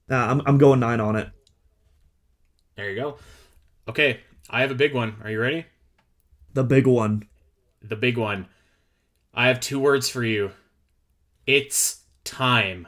[0.07, 1.27] Nah, I'm I'm going nine on it.
[2.77, 3.17] There you go.
[3.89, 5.17] Okay, I have a big one.
[5.21, 5.65] Are you ready?
[6.53, 7.27] The big one.
[7.81, 8.47] The big one.
[9.33, 10.51] I have two words for you.
[11.47, 12.87] It's time.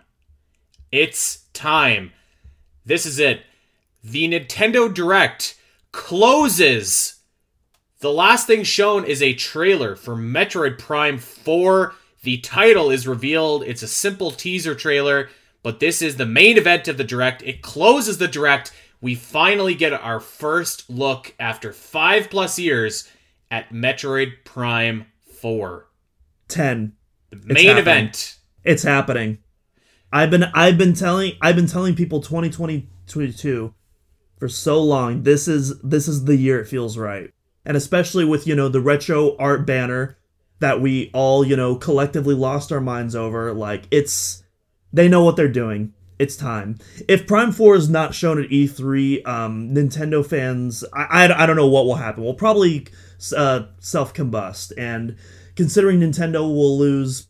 [0.92, 2.12] It's time.
[2.86, 3.42] This is it.
[4.04, 5.58] The Nintendo Direct
[5.94, 7.22] closes.
[8.00, 11.94] The last thing shown is a trailer for Metroid Prime 4.
[12.24, 13.64] The title is revealed.
[13.64, 15.30] It's a simple teaser trailer,
[15.62, 17.42] but this is the main event of the Direct.
[17.44, 18.74] It closes the Direct.
[19.00, 23.10] We finally get our first look after five plus years
[23.54, 25.06] at Metroid Prime
[25.40, 25.88] 4.
[26.48, 26.94] 10.
[27.30, 28.40] The main event.
[28.64, 29.38] It's happening.
[30.12, 33.74] I've been I've been telling I've been telling people 2022
[34.40, 35.22] for so long.
[35.22, 37.32] This is this is the year it feels right.
[37.64, 40.18] And especially with, you know, the retro art banner
[40.60, 44.44] that we all, you know, collectively lost our minds over, like it's
[44.92, 45.94] they know what they're doing.
[46.18, 46.78] It's time.
[47.08, 51.56] If Prime 4 is not shown at E3, um, Nintendo fans, I, I, I don't
[51.56, 52.24] know what will happen.
[52.24, 52.88] We'll probably
[53.32, 54.74] uh, self combust.
[54.78, 55.16] And
[55.56, 57.28] considering Nintendo will lose,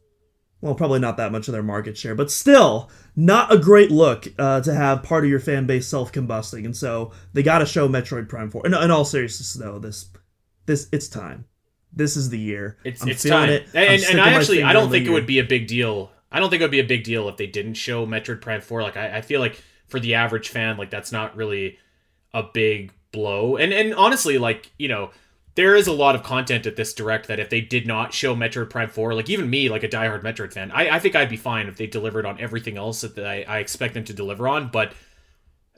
[0.62, 4.28] well, probably not that much of their market share, but still, not a great look
[4.40, 6.66] uh, to have part of your fan base self combusting.
[6.66, 8.66] And so they got to show Metroid Prime 4.
[8.66, 10.10] In, in all seriousness, though, this,
[10.66, 11.46] this, it's time.
[11.96, 12.78] This is the year.
[12.84, 13.50] It's I'm it's time.
[13.50, 13.68] it.
[13.74, 16.12] And, and I actually I don't think it would be a big deal.
[16.32, 18.62] I don't think it would be a big deal if they didn't show Metroid Prime
[18.62, 18.82] 4.
[18.82, 21.78] Like I, I feel like for the average fan, like that's not really
[22.34, 23.58] a big blow.
[23.58, 25.12] And and honestly, like, you know,
[25.56, 28.36] there is a lot of content at this direct that if they did not show
[28.36, 31.30] Metroid Prime 4, like even me, like a diehard Metroid fan, I, I think I'd
[31.30, 34.48] be fine if they delivered on everything else that I, I expect them to deliver
[34.48, 34.70] on.
[34.70, 34.94] But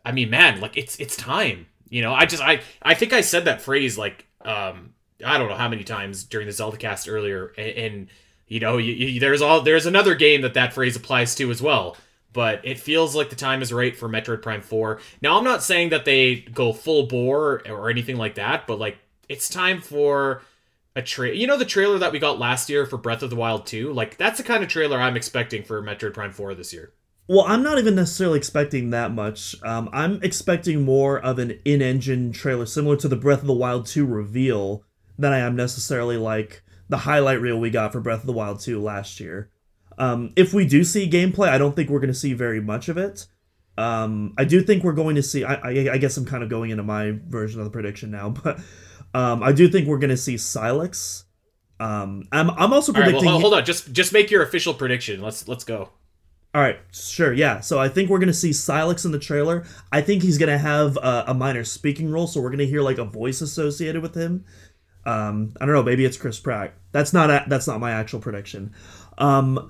[0.05, 1.67] I mean, man, like it's it's time.
[1.89, 4.93] You know, I just I I think I said that phrase like um
[5.25, 8.07] I don't know how many times during the Zelda cast earlier, and, and
[8.47, 11.61] you know, you, you, there's all there's another game that that phrase applies to as
[11.61, 11.97] well.
[12.31, 14.99] But it feels like the time is right for Metroid Prime 4.
[15.21, 18.97] Now, I'm not saying that they go full bore or anything like that, but like
[19.29, 20.41] it's time for
[20.95, 21.35] a trailer.
[21.35, 23.93] You know the trailer that we got last year for Breath of the Wild 2?
[23.93, 26.93] Like that's the kind of trailer I'm expecting for Metroid Prime 4 this year.
[27.27, 29.55] Well, I'm not even necessarily expecting that much.
[29.63, 33.87] Um, I'm expecting more of an in-engine trailer similar to the Breath of the Wild
[33.87, 34.83] 2 reveal
[35.17, 38.59] than I am necessarily like the highlight reel we got for Breath of the Wild
[38.59, 39.49] 2 last year.
[39.97, 42.89] Um, if we do see gameplay, I don't think we're going to see very much
[42.89, 43.27] of it.
[43.77, 45.43] Um, I do think we're going to see.
[45.43, 48.29] I, I, I guess I'm kind of going into my version of the prediction now,
[48.43, 48.59] but
[49.15, 51.23] um, I do think we're going to see Sylux.
[51.79, 53.25] Um, I'm, I'm also right, predicting.
[53.25, 53.63] well, hold on.
[53.63, 55.21] Just just make your official prediction.
[55.21, 55.89] Let's let's go.
[56.53, 57.59] All right, sure, yeah.
[57.59, 59.65] So I think we're gonna see Sylux in the trailer.
[59.91, 62.97] I think he's gonna have a, a minor speaking role, so we're gonna hear like
[62.97, 64.45] a voice associated with him.
[65.05, 66.73] Um, I don't know, maybe it's Chris Pratt.
[66.93, 68.73] That's not a, that's not my actual prediction.
[69.17, 69.69] Um,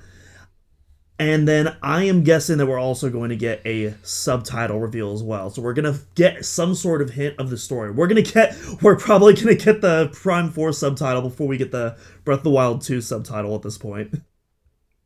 [1.18, 5.24] and then I am guessing that we're also going to get a subtitle reveal as
[5.24, 5.50] well.
[5.50, 7.92] So we're gonna get some sort of hint of the story.
[7.92, 11.98] We're gonna get we're probably gonna get the Prime Four subtitle before we get the
[12.24, 14.16] Breath of the Wild Two subtitle at this point.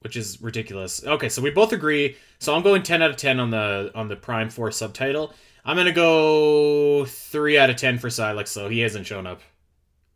[0.02, 1.06] which is ridiculous.
[1.06, 2.15] Okay, so we both agree.
[2.39, 5.34] So I'm going 10 out of 10 on the on the Prime 4 subtitle.
[5.65, 9.41] I'm going to go 3 out of 10 for Sylux, so he hasn't shown up.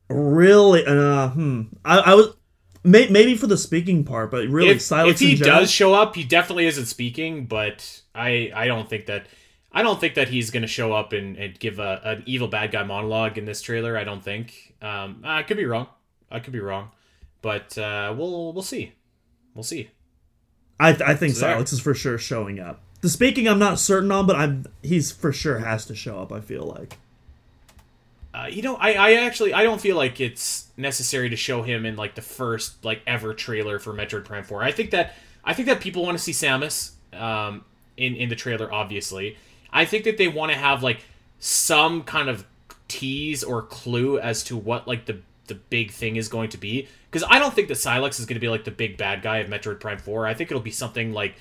[0.10, 0.86] Really?
[0.86, 1.64] Uh, hmm.
[1.84, 2.36] I, I was
[2.84, 6.16] may, maybe for the speaking part, but really, if, Sylux if he does show up,
[6.16, 9.28] he definitely isn't speaking, but I I don't think that
[9.72, 12.48] I don't think that he's going to show up and, and give a, an evil
[12.48, 13.98] bad guy monologue in this trailer.
[13.98, 14.76] I don't think.
[14.82, 15.88] Um, I could be wrong.
[16.30, 16.92] I could be wrong,
[17.42, 18.94] but uh, we'll we'll see.
[19.56, 19.90] We'll see.
[20.80, 21.58] I, I think So there.
[21.58, 22.82] Sylux is for sure showing up.
[23.02, 26.32] The speaking, I'm not certain on, but I'm he's for sure has to show up.
[26.32, 26.98] I feel like.
[28.34, 31.86] Uh, you know, I, I actually I don't feel like it's necessary to show him
[31.86, 34.64] in like the first like ever trailer for Metroid Prime Four.
[34.64, 37.64] I think that I think that people want to see Samus um,
[37.96, 38.74] in in the trailer.
[38.74, 39.38] Obviously,
[39.72, 41.02] I think that they want to have like
[41.38, 42.46] some kind of
[42.88, 46.88] tease or clue as to what like the the big thing is going to be.
[47.12, 49.38] Because I don't think that Sylux is going to be like the big bad guy
[49.38, 50.26] of Metroid Prime Four.
[50.26, 51.36] I think it'll be something like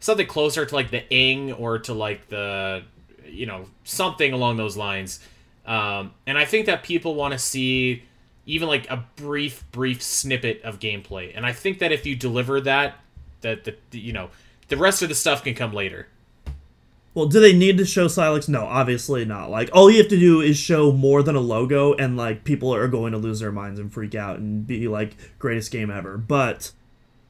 [0.00, 2.82] something closer to like the Ing or to like the
[3.26, 5.20] you know something along those lines.
[5.66, 8.02] Um, and I think that people want to see
[8.46, 11.32] even like a brief, brief snippet of gameplay.
[11.34, 12.98] And I think that if you deliver that,
[13.40, 14.30] that the you know
[14.68, 16.08] the rest of the stuff can come later.
[17.14, 18.48] Well, do they need to show Sylux?
[18.48, 19.48] No, obviously not.
[19.48, 22.74] Like all you have to do is show more than a logo, and like people
[22.74, 26.18] are going to lose their minds and freak out and be like greatest game ever.
[26.18, 26.72] But,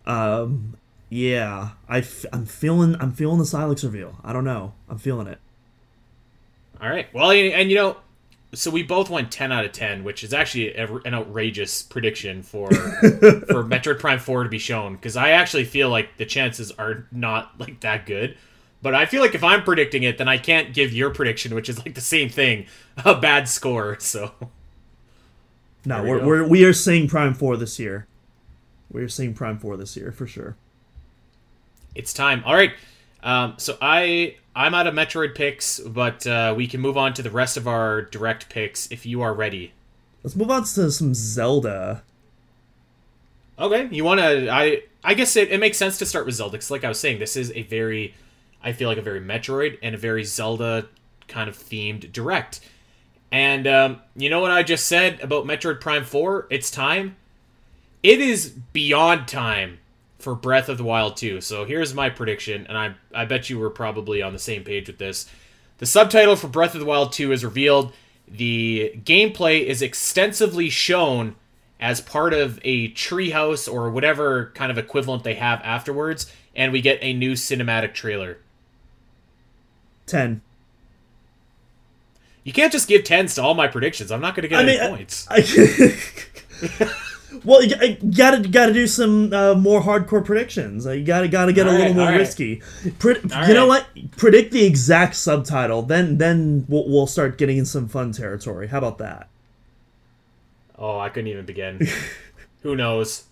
[0.07, 0.79] um,
[1.11, 4.19] yeah, I f- I'm feeling I'm feeling the Sylux reveal.
[4.25, 4.73] I don't know.
[4.89, 5.39] I'm feeling it.
[6.81, 7.13] All right.
[7.13, 7.97] Well, and, and you know,
[8.55, 12.43] so we both went ten out of ten, which is actually a- an outrageous prediction
[12.43, 16.71] for for Metroid Prime Four to be shown because I actually feel like the chances
[16.73, 18.37] are not like that good.
[18.83, 21.69] But I feel like if I'm predicting it, then I can't give your prediction, which
[21.71, 22.67] is like the same thing,
[23.05, 23.97] a bad score.
[24.01, 24.33] So
[25.87, 28.07] No, we we're, we're we are seeing Prime Four this year.
[28.91, 30.57] We're seeing Prime Four this year for sure.
[31.95, 32.43] it's time.
[32.45, 32.73] All right.
[33.25, 37.23] Um, so I I'm out of Metroid picks, but uh, we can move on to
[37.23, 39.73] the rest of our direct picks if you are ready.
[40.23, 42.03] Let's move on to some Zelda.
[43.59, 44.51] Okay, you want to?
[44.51, 47.01] I I guess it, it makes sense to start with Zelda because, like I was
[47.01, 48.15] saying, this is a very,
[48.63, 50.87] I feel like a very Metroid and a very Zelda
[51.27, 52.61] kind of themed direct.
[53.33, 56.47] And um, you know what I just said about Metroid Prime Four?
[56.51, 57.17] It's time.
[58.03, 59.79] It is beyond time
[60.25, 61.41] for Breath of the Wild 2.
[61.41, 64.89] So here's my prediction, and I I bet you were probably on the same page
[64.89, 65.31] with this.
[65.79, 67.93] The subtitle for Breath of the Wild 2 is revealed.
[68.27, 71.37] The gameplay is extensively shown
[71.79, 76.81] as part of a treehouse or whatever kind of equivalent they have afterwards, and we
[76.81, 78.39] get a new cinematic trailer.
[80.07, 80.41] Ten.
[82.45, 84.11] You can't just give tens to all my predictions.
[84.13, 85.27] I'm not going to get I any mean, I- points.
[85.31, 86.91] I,
[87.45, 90.87] well, you, you gotta gotta do some uh, more hardcore predictions.
[90.87, 92.19] You gotta gotta get a little right, more all right.
[92.19, 92.63] risky.
[92.99, 93.87] Pre- All you know what?
[94.17, 95.83] Predict the exact subtitle.
[95.83, 98.69] Then then we'll, we'll start getting in some fun territory.
[98.69, 99.29] How about that?
[100.79, 101.87] Oh, I couldn't even begin.
[102.63, 103.25] Who knows?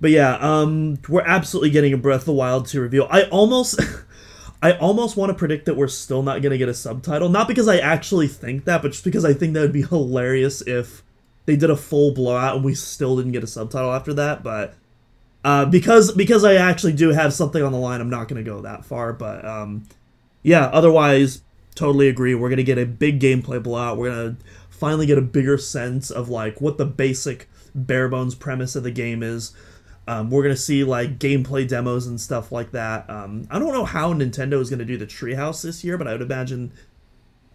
[0.00, 3.06] But yeah, um, we're absolutely getting a Breath of the Wild to reveal.
[3.10, 3.80] I almost,
[4.62, 7.28] I almost want to predict that we're still not gonna get a subtitle.
[7.28, 10.60] Not because I actually think that, but just because I think that would be hilarious
[10.62, 11.02] if
[11.46, 14.42] they did a full blowout and we still didn't get a subtitle after that.
[14.42, 14.74] But
[15.44, 18.60] uh, because because I actually do have something on the line, I'm not gonna go
[18.62, 19.12] that far.
[19.12, 19.84] But um,
[20.42, 21.42] yeah, otherwise,
[21.74, 22.34] totally agree.
[22.34, 23.96] We're gonna get a big gameplay blowout.
[23.96, 24.36] We're gonna
[24.68, 28.90] finally get a bigger sense of like what the basic bare bones premise of the
[28.90, 29.52] game is.
[30.08, 33.08] Um, we're gonna see like gameplay demos and stuff like that.
[33.08, 36.12] Um, I don't know how Nintendo is gonna do the Treehouse this year, but I
[36.12, 36.72] would imagine.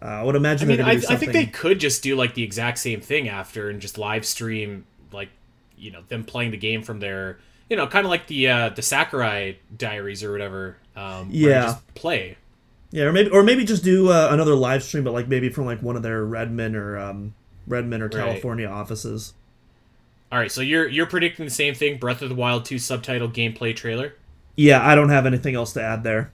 [0.02, 0.68] Uh, I would imagine.
[0.68, 3.70] I mean, I, I, think they could just do like the exact same thing after
[3.70, 5.28] and just live stream like
[5.76, 7.38] you know them playing the game from their
[7.68, 10.76] you know kind of like the uh, the Sakurai Diaries or whatever.
[10.96, 11.76] Um, yeah.
[11.94, 12.36] play.
[12.90, 15.66] Yeah, or maybe or maybe just do uh, another live stream, but like maybe from
[15.66, 17.34] like one of their Redmond or um,
[17.68, 18.16] Redmond or Right.
[18.16, 19.34] California offices.
[20.32, 23.28] All right, so you're you're predicting the same thing: Breath of the Wild 2 subtitle
[23.28, 24.14] gameplay trailer.
[24.56, 26.32] Yeah, I don't have anything else to add there.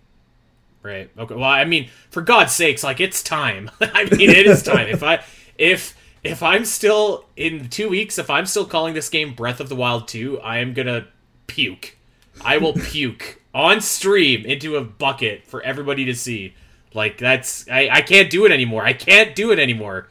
[0.82, 1.10] Right.
[1.18, 1.34] Okay.
[1.34, 3.70] Well, I mean, for God's sakes, like it's time.
[3.80, 4.88] I mean, it is time.
[4.88, 5.24] if I
[5.56, 9.68] if if I'm still in two weeks, if I'm still calling this game Breath of
[9.68, 11.06] the Wild 2, I am gonna
[11.46, 11.96] puke.
[12.40, 16.54] I will puke on stream into a bucket for everybody to see.
[16.94, 18.84] Like that's I, I can't do it anymore.
[18.84, 20.08] I can't do it anymore.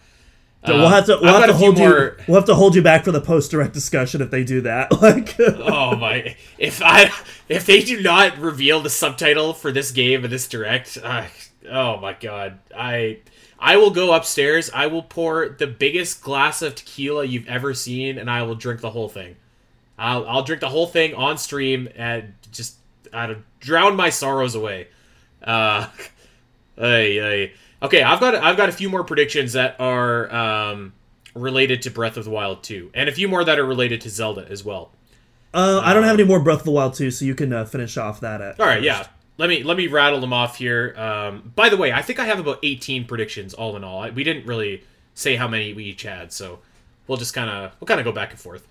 [0.65, 2.55] So we'll have to Um, we'll I've have to hold more- you we'll have to
[2.55, 4.91] hold you back for the post direct discussion if they do that.
[5.01, 6.35] Like oh my!
[6.57, 7.11] If I
[7.47, 11.29] if they do not reveal the subtitle for this game and this direct, I,
[11.69, 12.59] oh my god!
[12.75, 13.19] I
[13.59, 14.69] I will go upstairs.
[14.73, 18.81] I will pour the biggest glass of tequila you've ever seen, and I will drink
[18.81, 19.35] the whole thing.
[19.97, 22.75] I'll I'll drink the whole thing on stream and just
[23.13, 24.87] I drown my sorrows away.
[25.41, 25.87] Uh,
[26.77, 27.51] ay, ay.
[27.81, 30.93] Okay, I've got I've got a few more predictions that are um,
[31.35, 34.09] related to Breath of the Wild 2, and a few more that are related to
[34.09, 34.91] Zelda as well.
[35.53, 37.65] uh, I don't have any more Breath of the Wild 2, so you can uh,
[37.65, 38.85] finish off that at All right, first.
[38.85, 39.07] yeah.
[39.39, 40.95] Let me let me rattle them off here.
[40.97, 43.99] Um, by the way, I think I have about 18 predictions all in all.
[44.01, 46.57] I, we didn't really say how many we each had, so
[47.05, 48.67] we'll just kind of we'll kind of go back and forth.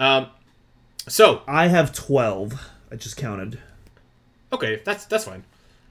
[0.00, 0.28] Um,
[1.06, 2.70] so I have twelve.
[2.90, 3.58] I just counted.
[4.50, 5.44] okay, that's that's fine.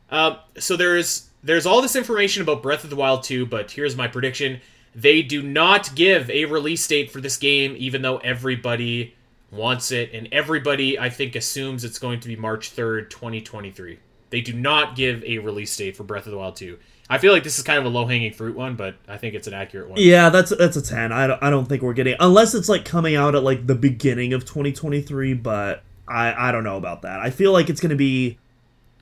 [0.09, 3.95] Um, so there's there's all this information about Breath of the Wild 2, but here's
[3.95, 4.61] my prediction:
[4.95, 9.15] they do not give a release date for this game, even though everybody
[9.51, 13.99] wants it, and everybody I think assumes it's going to be March 3rd, 2023.
[14.29, 16.77] They do not give a release date for Breath of the Wild 2.
[17.09, 19.33] I feel like this is kind of a low hanging fruit one, but I think
[19.33, 19.97] it's an accurate one.
[19.99, 21.13] Yeah, that's that's a ten.
[21.13, 23.75] I don't, I don't think we're getting unless it's like coming out at like the
[23.75, 25.33] beginning of 2023.
[25.35, 27.19] But I I don't know about that.
[27.21, 28.37] I feel like it's gonna be.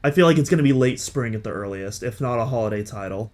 [0.06, 2.84] I feel like it's gonna be late spring at the earliest, if not a holiday
[2.84, 3.32] title.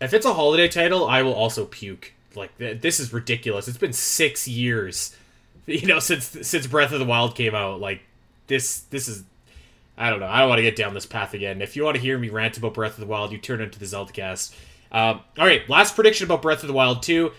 [0.00, 2.12] If it's a holiday title, I will also puke.
[2.34, 3.68] Like th- this is ridiculous.
[3.68, 5.14] It's been six years,
[5.66, 7.80] you know, since since Breath of the Wild came out.
[7.80, 8.00] Like
[8.48, 9.22] this, this is.
[9.96, 10.26] I don't know.
[10.26, 11.62] I don't want to get down this path again.
[11.62, 13.78] If you want to hear me rant about Breath of the Wild, you turn into
[13.78, 14.52] the Zeldacast.
[14.90, 17.32] Um, all right, last prediction about Breath of the Wild 2.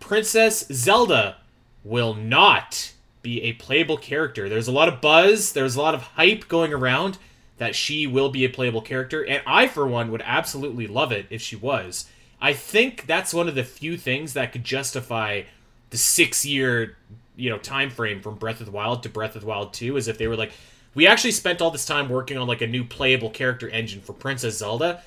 [0.00, 1.36] Princess Zelda
[1.84, 4.48] will not be a playable character.
[4.48, 7.18] There's a lot of buzz, there's a lot of hype going around
[7.58, 11.26] that she will be a playable character, and I, for one, would absolutely love it
[11.30, 12.08] if she was.
[12.40, 15.42] I think that's one of the few things that could justify
[15.90, 16.96] the six year,
[17.36, 19.96] you know, time frame from Breath of the Wild to Breath of the Wild 2
[19.96, 20.52] is if they were like,
[20.94, 24.12] we actually spent all this time working on like a new playable character engine for
[24.12, 25.02] Princess Zelda.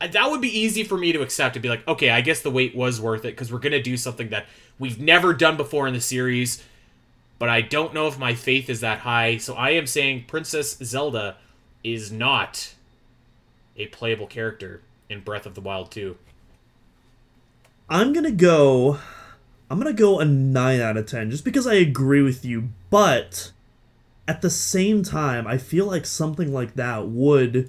[0.00, 2.40] Uh, that would be easy for me to accept to be like, okay, I guess
[2.40, 4.46] the wait was worth it because we're gonna do something that
[4.78, 6.62] we've never done before in the series.
[7.38, 10.76] But I don't know if my faith is that high, so I am saying Princess
[10.82, 11.36] Zelda
[11.82, 12.74] is not
[13.76, 16.16] a playable character in Breath of the Wild 2.
[17.88, 18.98] I'm gonna go.
[19.68, 22.68] I'm gonna go a nine out of ten, just because I agree with you.
[22.88, 23.50] But
[24.28, 27.68] at the same time, I feel like something like that would,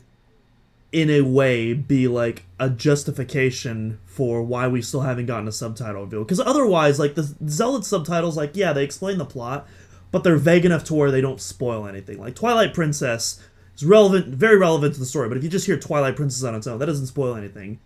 [0.92, 6.04] in a way, be like a justification for why we still haven't gotten a subtitle
[6.04, 6.24] reveal.
[6.24, 9.68] Because otherwise, like the Zelda subtitles, like yeah, they explain the plot,
[10.12, 12.20] but they're vague enough to where they don't spoil anything.
[12.20, 13.42] Like Twilight Princess
[13.82, 15.28] is relevant, very relevant to the story.
[15.28, 17.80] But if you just hear Twilight Princess on its own, that doesn't spoil anything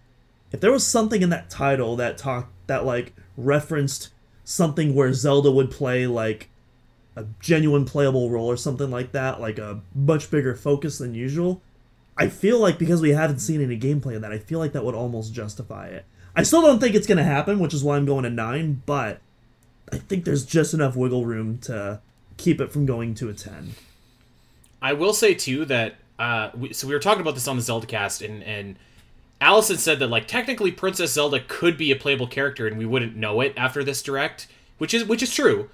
[0.56, 4.10] if there was something in that title that talked that like referenced
[4.46, 6.50] something where Zelda would play like
[7.18, 11.62] a genuine playable role or something like that, like a much bigger focus than usual,
[12.18, 14.86] I feel like because we haven't seen any gameplay of that, I feel like that
[14.86, 16.06] would almost justify it.
[16.36, 19.20] I still don't think it's gonna happen, which is why I'm going to nine, but
[19.91, 22.00] I think there's just enough wiggle room to
[22.38, 23.72] keep it from going to a ten.
[24.82, 27.62] I will say too that uh, we, so we were talking about this on the
[27.62, 28.76] Zelda cast, and and
[29.42, 33.16] Allison said that like technically Princess Zelda could be a playable character and we wouldn't
[33.16, 34.48] know it after this direct,
[34.78, 35.70] which is which is true.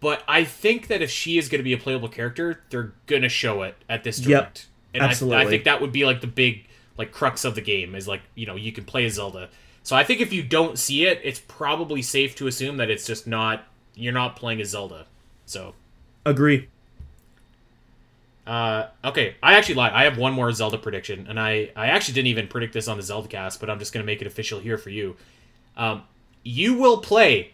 [0.00, 3.22] But I think that if she is going to be a playable character, they're going
[3.22, 4.66] to show it at this direct.
[4.94, 5.38] and absolutely.
[5.38, 8.06] I, I think that would be like the big like crux of the game is
[8.06, 9.48] like, you know, you can play as Zelda.
[9.82, 13.06] So I think if you don't see it, it's probably safe to assume that it's
[13.06, 15.06] just not you're not playing as Zelda.
[15.46, 15.74] So
[16.24, 16.68] Agree.
[18.48, 19.92] Uh, okay, I actually lied.
[19.92, 22.96] I have one more Zelda prediction, and I, I actually didn't even predict this on
[22.96, 25.16] the Zelda cast, but I'm just going to make it official here for you.
[25.76, 26.04] Um,
[26.42, 27.52] you will play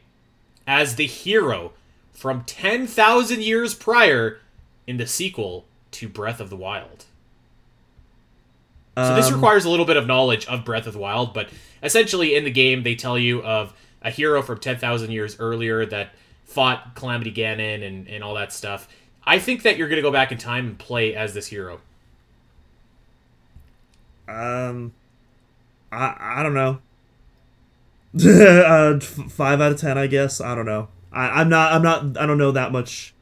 [0.69, 1.73] as the hero
[2.13, 4.41] from 10,000 years prior
[4.87, 7.07] in the sequel to Breath of the Wild.
[8.97, 11.49] So this Um, requires a little bit of knowledge of Breath of the Wild, but
[11.83, 16.11] essentially in the game they tell you of a hero from 10,000 years earlier that
[16.45, 18.87] fought Calamity Ganon and, and all that stuff.
[19.27, 21.81] I think that you're going to go back in time and play as this hero.
[24.29, 24.93] Um,
[25.93, 26.81] I I don't know.
[28.25, 30.41] uh, f- five out of ten, I guess.
[30.41, 30.89] I don't know.
[31.13, 33.15] I I'm not I'm not I don't know that much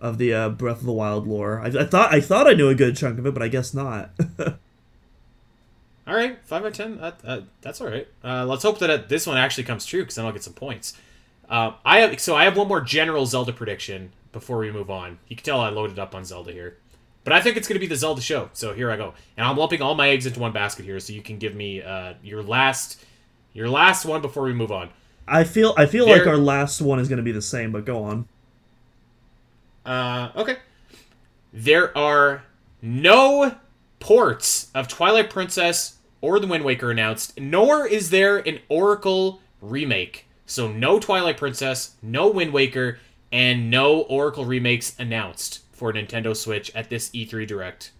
[0.00, 1.60] of the uh, Breath of the Wild lore.
[1.60, 3.74] I, I thought I thought I knew a good chunk of it, but I guess
[3.74, 4.10] not.
[6.06, 6.98] All right, 5 out of 10.
[6.98, 8.06] That, uh, that's all right.
[8.22, 10.52] Uh, let's hope that uh, this one actually comes true because then I'll get some
[10.52, 10.98] points.
[11.48, 15.18] Uh, I have So I have one more general Zelda prediction before we move on.
[15.28, 16.76] You can tell I loaded up on Zelda here.
[17.24, 18.50] But I think it's going to be the Zelda show.
[18.52, 19.14] So here I go.
[19.38, 21.80] And I'm lumping all my eggs into one basket here so you can give me
[21.80, 23.02] uh, your last
[23.54, 24.90] your last one before we move on.
[25.26, 27.86] I feel I feel like our last one is going to be the same, but
[27.86, 28.28] go on.
[29.86, 30.56] Uh, okay.
[31.52, 32.44] There are
[32.82, 33.54] no
[34.00, 40.26] ports of Twilight Princess or The Wind Waker announced, nor is there an Oracle remake.
[40.46, 42.98] So no Twilight Princess, no Wind Waker,
[43.34, 47.90] and no Oracle remakes announced for Nintendo Switch at this E3 Direct.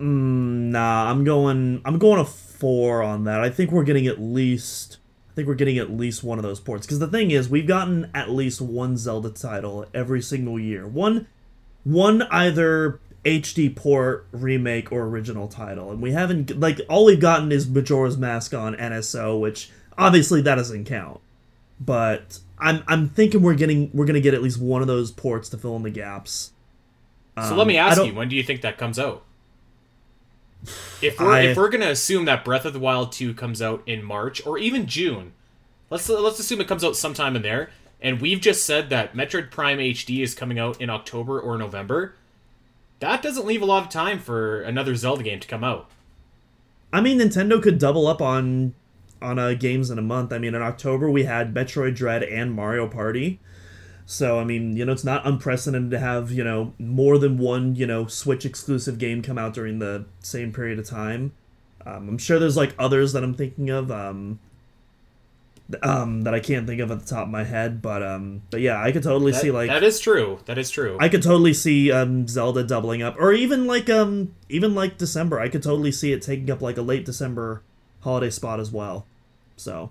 [0.00, 3.42] Mm, nah, I'm going I'm going a four on that.
[3.42, 4.96] I think we're getting at least
[5.30, 7.66] I think we're getting at least one of those ports because the thing is we've
[7.66, 10.86] gotten at least one Zelda title every single year.
[10.86, 11.26] One
[11.84, 17.52] one either HD port, remake, or original title, and we haven't like all we've gotten
[17.52, 21.20] is Majora's Mask on NSO, which obviously that doesn't count.
[21.78, 25.48] But I'm I'm thinking we're getting we're gonna get at least one of those ports
[25.50, 26.52] to fill in the gaps.
[27.36, 29.22] So Um, let me ask you, when do you think that comes out?
[31.02, 33.82] If we're I- if we're gonna assume that Breath of the Wild 2 comes out
[33.86, 35.32] in March or even June,
[35.90, 39.50] let's let's assume it comes out sometime in there, and we've just said that Metroid
[39.50, 42.14] Prime HD is coming out in October or November.
[43.00, 45.90] That doesn't leave a lot of time for another Zelda game to come out.
[46.92, 48.72] I mean, Nintendo could double up on
[49.20, 50.32] on uh, games in a month.
[50.32, 53.40] I mean, in October we had Metroid Dread and Mario Party.
[54.04, 57.74] So I mean, you know, it's not unprecedented to have you know more than one
[57.74, 61.32] you know Switch exclusive game come out during the same period of time.
[61.84, 63.90] Um, I'm sure there's like others that I'm thinking of.
[63.90, 64.38] Um,
[65.82, 68.60] um, that I can't think of at the top of my head, but um, but
[68.60, 70.38] yeah, I could totally That, see like that is true.
[70.46, 70.96] That is true.
[71.00, 75.40] I could totally see um, Zelda doubling up, or even like um, even like December.
[75.40, 77.62] I could totally see it taking up like a late December
[78.06, 79.04] holiday spot as well.
[79.56, 79.90] So,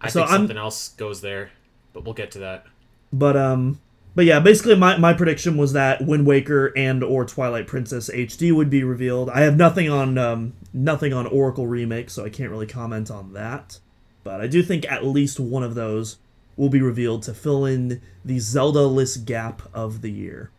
[0.00, 1.50] I so think I'm- something else goes there,
[1.92, 2.66] but we'll get to that.
[3.12, 3.80] but um,
[4.14, 8.52] but yeah, basically my, my prediction was that Wind Waker and or Twilight Princess HD
[8.52, 9.30] would be revealed.
[9.30, 13.32] I have nothing on um nothing on Oracle remake, so I can't really comment on
[13.34, 13.78] that.
[14.24, 16.18] But I do think at least one of those
[16.56, 20.50] will be revealed to fill in the Zelda-less gap of the year.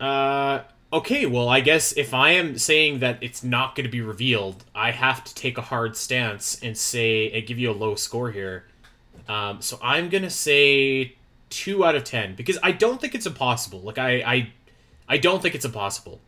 [0.00, 0.60] Uh,
[0.92, 4.64] okay, well, I guess if I am saying that it's not going to be revealed,
[4.74, 8.30] I have to take a hard stance and say and give you a low score
[8.30, 8.64] here.
[9.28, 11.16] Um, so I'm gonna say
[11.50, 13.80] two out of ten because I don't think it's impossible.
[13.80, 14.52] Like I, I,
[15.08, 16.20] I don't think it's impossible,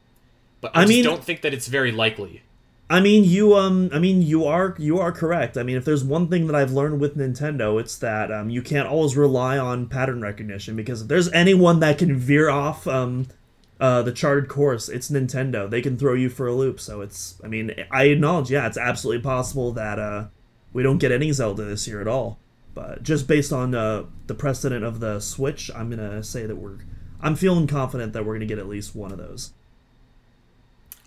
[0.61, 2.43] but I, I just mean- don't think that it's very likely.
[2.91, 5.59] I mean, you um, I mean, you are you are correct.
[5.59, 8.63] I mean, if there's one thing that I've learned with Nintendo, it's that um, you
[8.63, 13.27] can't always rely on pattern recognition because if there's anyone that can veer off um,
[13.81, 15.69] uh, the charted course, it's Nintendo.
[15.69, 16.81] They can throw you for a loop.
[16.81, 20.27] So it's, I mean, I acknowledge, yeah, it's absolutely possible that uh,
[20.73, 22.39] we don't get any Zelda this year at all.
[22.75, 26.79] But just based on uh, the precedent of the Switch, I'm gonna say that we're,
[27.21, 29.53] I'm feeling confident that we're gonna get at least one of those.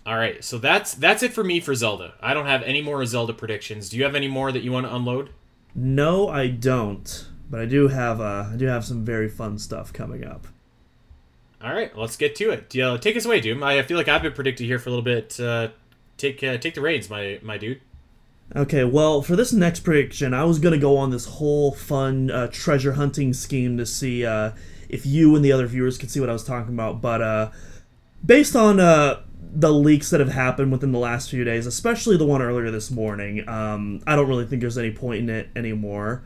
[0.04, 2.14] All right, so that's that's it for me for Zelda.
[2.20, 3.88] I don't have any more Zelda predictions.
[3.88, 5.30] Do you have any more that you want to unload?
[5.74, 7.28] No, I don't.
[7.48, 10.48] But I do have uh, I do have some very fun stuff coming up.
[11.62, 12.74] All right, let's get to it.
[12.74, 13.62] Yeah, take us away, Doom.
[13.62, 15.38] I feel like I've been predicted here for a little bit.
[15.38, 15.68] Uh,
[16.16, 17.80] take uh, take the reins, my my dude.
[18.54, 22.48] Okay, well, for this next prediction, I was gonna go on this whole fun uh,
[22.48, 24.52] treasure hunting scheme to see uh,
[24.88, 27.00] if you and the other viewers could see what I was talking about.
[27.00, 27.50] But uh,
[28.24, 29.22] based on uh,
[29.54, 32.90] the leaks that have happened within the last few days, especially the one earlier this
[32.90, 33.48] morning.
[33.48, 36.22] Um, I don't really think there's any point in it anymore.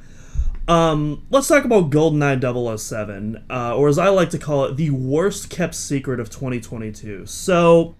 [0.68, 4.90] Um, let's talk about GoldenEye 007, uh, or as I like to call it, the
[4.90, 7.26] worst kept secret of 2022.
[7.26, 7.94] So,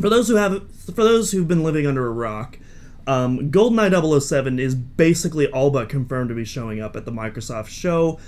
[0.00, 2.58] for those who have, for those who've been living under a rock,
[3.06, 7.68] um, GoldenEye 007 is basically all but confirmed to be showing up at the Microsoft
[7.68, 8.18] show.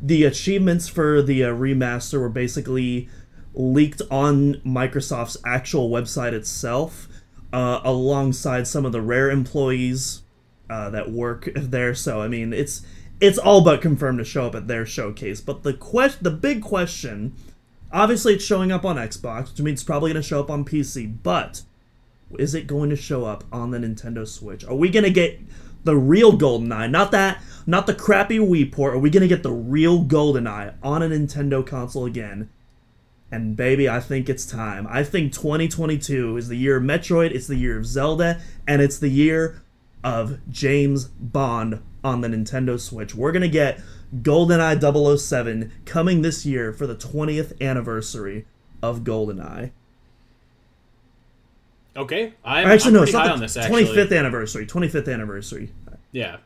[0.00, 3.08] The achievements for the uh, remaster were basically
[3.54, 7.06] leaked on Microsoft's actual website itself,
[7.52, 10.22] uh, alongside some of the rare employees
[10.68, 11.94] uh, that work there.
[11.94, 12.82] So, I mean, it's
[13.22, 15.40] it's all but confirmed to show up at their showcase.
[15.40, 17.36] But the quest, the big question,
[17.92, 20.64] obviously, it's showing up on Xbox, which means it's probably going to show up on
[20.64, 21.18] PC.
[21.22, 21.62] But
[22.36, 24.64] is it going to show up on the Nintendo Switch?
[24.64, 25.38] Are we going to get
[25.84, 28.94] the real GoldenEye, not that, not the crappy Wii port?
[28.94, 32.50] Are we going to get the real GoldenEye on a Nintendo console again?
[33.30, 34.84] And baby, I think it's time.
[34.90, 38.98] I think 2022 is the year of Metroid, it's the year of Zelda, and it's
[38.98, 39.62] the year
[40.04, 43.14] of James Bond on the Nintendo Switch.
[43.14, 43.80] We're going to get
[44.20, 48.46] GoldenEye 007 coming this year for the 20th anniversary
[48.82, 49.70] of GoldenEye.
[51.96, 53.56] Okay, I'm Actually, I'm no, pretty it's not high the on this.
[53.56, 54.66] Actually, 25th anniversary.
[54.66, 55.72] 25th anniversary.
[56.10, 56.38] Yeah,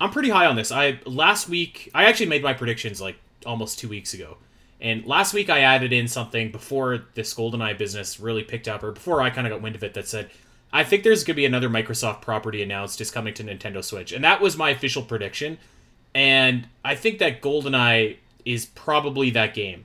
[0.00, 0.72] I'm pretty high on this.
[0.72, 4.38] I last week I actually made my predictions like almost two weeks ago,
[4.80, 8.92] and last week I added in something before this GoldenEye business really picked up, or
[8.92, 10.30] before I kind of got wind of it, that said
[10.72, 14.12] I think there's going to be another Microsoft property announced is coming to Nintendo Switch,
[14.12, 15.58] and that was my official prediction.
[16.14, 19.84] And I think that GoldenEye is probably that game.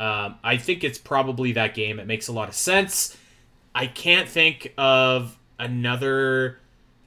[0.00, 2.00] Um, I think it's probably that game.
[2.00, 3.16] It makes a lot of sense.
[3.74, 6.58] I can't think of another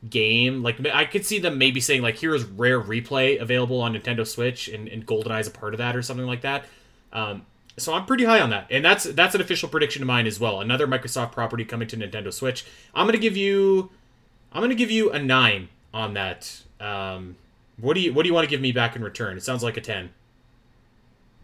[0.09, 4.25] game like I could see them maybe saying like here's rare replay available on Nintendo
[4.25, 6.65] Switch and, and GoldenEye is a part of that or something like that.
[7.11, 7.45] Um,
[7.77, 10.39] so I'm pretty high on that, and that's that's an official prediction of mine as
[10.39, 10.61] well.
[10.61, 12.65] Another Microsoft property coming to Nintendo Switch.
[12.93, 13.89] I'm gonna give you,
[14.51, 16.61] I'm gonna give you a nine on that.
[16.79, 17.35] Um,
[17.77, 19.37] what do you what do you want to give me back in return?
[19.37, 20.11] It sounds like a ten.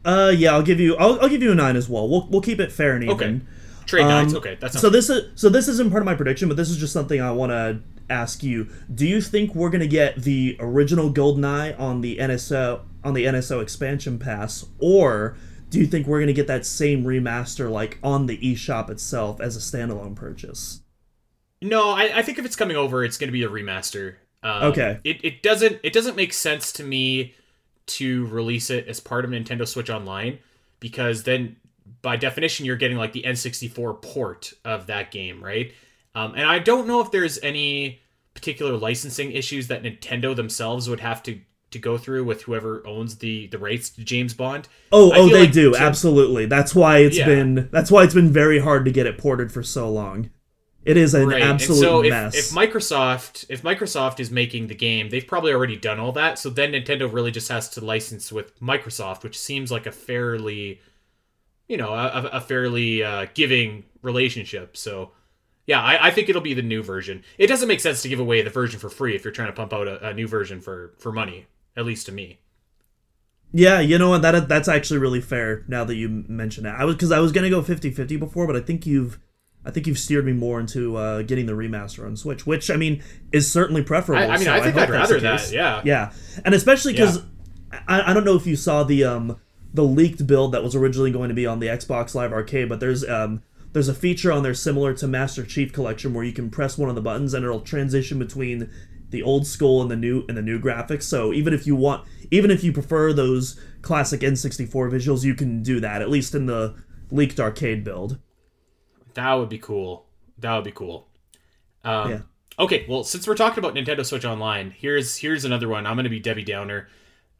[0.03, 0.95] Uh, yeah, I'll give you.
[0.97, 2.07] I'll, I'll give you a nine as well.
[2.07, 3.15] We'll we'll keep it fair and even.
[3.15, 3.39] Okay.
[3.85, 4.35] Trade Um, nines.
[4.35, 6.77] Okay, that's So this is so this isn't part of my prediction, but this is
[6.77, 7.79] just something I want to
[8.09, 8.67] ask you.
[8.93, 13.61] Do you think we're gonna get the original GoldenEye on the NSO on the NSO
[13.61, 15.35] expansion pass, or
[15.71, 19.55] do you think we're gonna get that same remaster like on the eShop itself as
[19.55, 20.81] a standalone purchase?
[21.61, 24.15] No, I, I think if it's coming over, it's going to be a remaster.
[24.43, 24.99] Um, Okay.
[25.03, 27.35] It, it doesn't it doesn't make sense to me
[27.87, 30.39] to release it as part of Nintendo Switch Online
[30.79, 31.55] because then
[32.01, 35.73] by definition you're getting like the N64 port of that game, right?
[36.15, 38.01] Um, and I don't know if there's any
[38.33, 41.39] particular licensing issues that Nintendo themselves would have to
[41.71, 44.67] to go through with whoever owns the the rights to James Bond.
[44.91, 46.45] Oh, I oh, they like do to- absolutely.
[46.45, 47.25] That's why it's Yeah.
[47.25, 50.29] been that's why it's been very hard to get it ported for so long.
[50.83, 51.43] It is an Right.
[51.43, 52.35] absolute so if, mess.
[52.35, 56.39] if Microsoft if Microsoft is making the game, they've probably already done all that.
[56.39, 60.81] So then Nintendo really just has to license with Microsoft, which seems like a fairly,
[61.67, 64.75] you know, a, a fairly uh, giving relationship.
[64.75, 65.11] So
[65.67, 67.23] yeah, I, I think it'll be the new version.
[67.37, 69.53] It doesn't make sense to give away the version for free if you're trying to
[69.53, 71.45] pump out a, a new version for for money.
[71.75, 72.39] At least to me.
[73.53, 74.21] Yeah, you know what?
[74.21, 75.65] That that's actually really fair.
[75.67, 78.55] Now that you mention it, I was because I was gonna go 50-50 before, but
[78.55, 79.19] I think you've,
[79.65, 82.77] I think you've steered me more into uh, getting the remaster on Switch, which I
[82.77, 84.23] mean is certainly preferable.
[84.23, 85.51] I, I mean, so I think hope I'd rather that.
[85.51, 85.81] Yeah.
[85.83, 86.13] Yeah,
[86.45, 87.23] and especially because
[87.87, 89.37] I, I don't know if you saw the um
[89.73, 92.79] the leaked build that was originally going to be on the Xbox Live Arcade, but
[92.79, 93.43] there's um
[93.73, 96.89] there's a feature on there similar to Master Chief Collection where you can press one
[96.89, 98.69] of the buttons and it'll transition between
[99.11, 101.03] the old school and the new and the new graphics.
[101.03, 105.61] So even if you want, even if you prefer those classic N64 visuals, you can
[105.61, 106.75] do that at least in the
[107.11, 108.19] leaked arcade build.
[109.13, 110.07] That would be cool.
[110.39, 111.07] That would be cool.
[111.83, 112.21] Um, Yeah.
[112.59, 115.85] Okay, well, since we're talking about Nintendo Switch Online, here's here's another one.
[115.85, 116.89] I'm going to be Debbie Downer.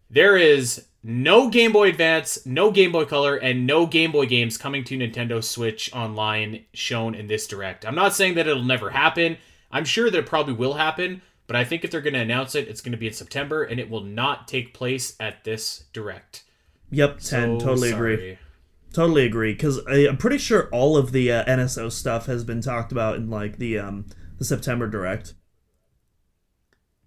[0.10, 4.58] There is no Game Boy Advance, no Game Boy Color, and no Game Boy games
[4.58, 7.86] coming to Nintendo Switch Online shown in this direct.
[7.86, 9.38] I'm not saying that it'll never happen.
[9.72, 11.22] I'm sure that it probably will happen,
[11.52, 13.64] but I think if they're going to announce it, it's going to be in September,
[13.64, 16.46] and it will not take place at this direct.
[16.92, 17.60] Yep, ten.
[17.60, 18.38] So totally agree.
[18.94, 19.52] Totally agree.
[19.52, 23.30] Because I'm pretty sure all of the uh, NSO stuff has been talked about in
[23.30, 24.06] like the um
[24.38, 25.34] the September direct.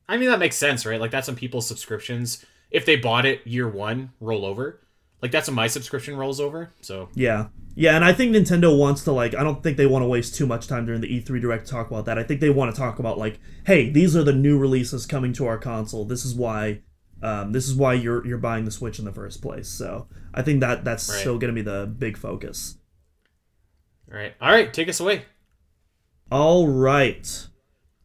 [0.07, 1.01] I mean, that makes sense, right?
[1.01, 4.78] Like, that's when people's subscriptions, if they bought it year one, roll over.
[5.24, 6.70] Like, that's when my subscription rolls over.
[6.82, 7.46] So, Yeah.
[7.76, 10.34] Yeah, and I think Nintendo wants to like I don't think they want to waste
[10.36, 12.18] too much time during the E3 direct to talk about that.
[12.18, 15.32] I think they want to talk about like, hey, these are the new releases coming
[15.32, 16.04] to our console.
[16.04, 16.82] This is why
[17.22, 19.66] um, this is why you're you're buying the Switch in the first place.
[19.66, 21.18] So I think that that's Right.
[21.20, 22.76] still going to be the big focus.
[24.12, 24.34] All right.
[24.40, 24.72] All right.
[24.72, 25.24] Take us away.
[26.30, 27.46] All right.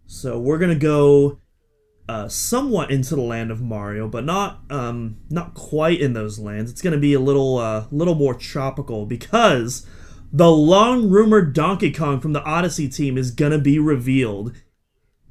[0.08, 1.39] So we're gonna go
[2.10, 6.72] uh, somewhat into the land of Mario, but not um, not quite in those lands.
[6.72, 9.86] It's gonna be a little uh, little more tropical because
[10.34, 14.56] the long rumored Donkey Kong from the Odyssey team is gonna be revealed,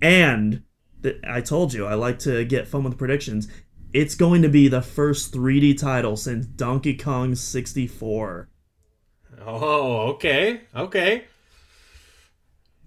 [0.00, 0.62] and
[1.02, 3.48] th- I told you I like to get fun with predictions.
[3.92, 8.48] It's going to be the first 3D title since Donkey Kong 64.
[9.44, 10.60] Oh, okay.
[10.76, 11.24] Okay.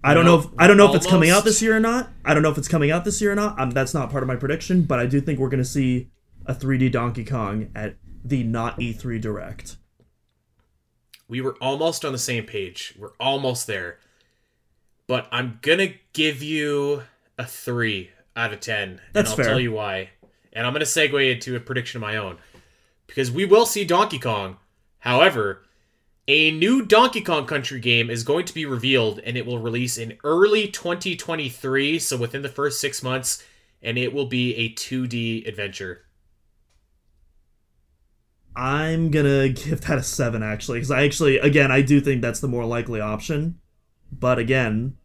[0.04, 2.10] I don't know if I don't know if it's coming out this year or not.
[2.24, 3.60] I don't know if it's coming out this year or not.
[3.60, 6.10] Um, that's not part of my prediction, but I do think we're going to see
[6.46, 9.76] a 3D Donkey Kong at the not E3 Direct.
[11.28, 12.94] We were almost on the same page.
[12.98, 13.98] We're almost there.
[15.06, 17.02] But I'm gonna give you
[17.38, 19.00] a three out of ten.
[19.12, 19.44] That's and I'll fair.
[19.46, 20.10] tell you why.
[20.52, 22.38] And I'm gonna segue into a prediction of my own.
[23.06, 24.58] Because we will see Donkey Kong.
[25.00, 25.62] However,
[26.28, 29.98] a new Donkey Kong Country game is going to be revealed and it will release
[29.98, 33.44] in early 2023, so within the first six months,
[33.82, 36.04] and it will be a 2D adventure.
[38.54, 42.40] I'm gonna give that a seven actually, because I actually, again, I do think that's
[42.40, 43.58] the more likely option.
[44.12, 44.98] But again,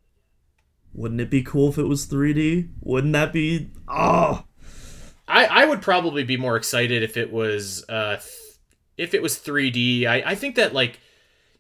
[0.94, 2.70] wouldn't it be cool if it was 3D?
[2.82, 3.72] Wouldn't that be?
[3.88, 4.44] Oh,
[5.28, 8.20] I, I would probably be more excited if it was uh
[8.98, 10.06] if it was 3D.
[10.06, 11.00] I, I think that like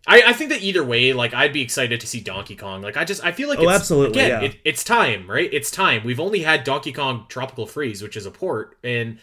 [0.09, 2.81] I, I think that either way, like I'd be excited to see Donkey Kong.
[2.81, 4.47] Like I just I feel like Oh, it's, absolutely, again, yeah.
[4.47, 5.49] it, it's time, right?
[5.53, 6.03] It's time.
[6.05, 9.19] We've only had Donkey Kong Tropical Freeze, which is a port, and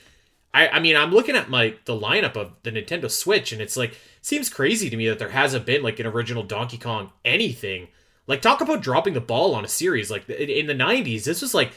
[0.53, 3.77] I I mean I'm looking at my the lineup of the Nintendo Switch, and it's
[3.77, 7.89] like seems crazy to me that there hasn't been like an original Donkey Kong anything.
[8.27, 10.11] Like talk about dropping the ball on a series.
[10.11, 11.73] Like in in the 90s, this was like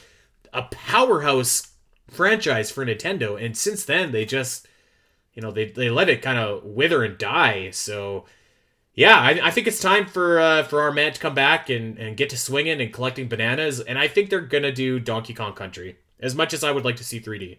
[0.52, 1.68] a powerhouse
[2.10, 4.66] franchise for Nintendo, and since then they just,
[5.34, 7.70] you know, they they let it kind of wither and die.
[7.70, 8.24] So,
[8.98, 11.96] yeah, I, I think it's time for uh, for our man to come back and
[11.98, 15.52] and get to swinging and collecting bananas, and I think they're gonna do Donkey Kong
[15.52, 17.58] Country as much as I would like to see 3D.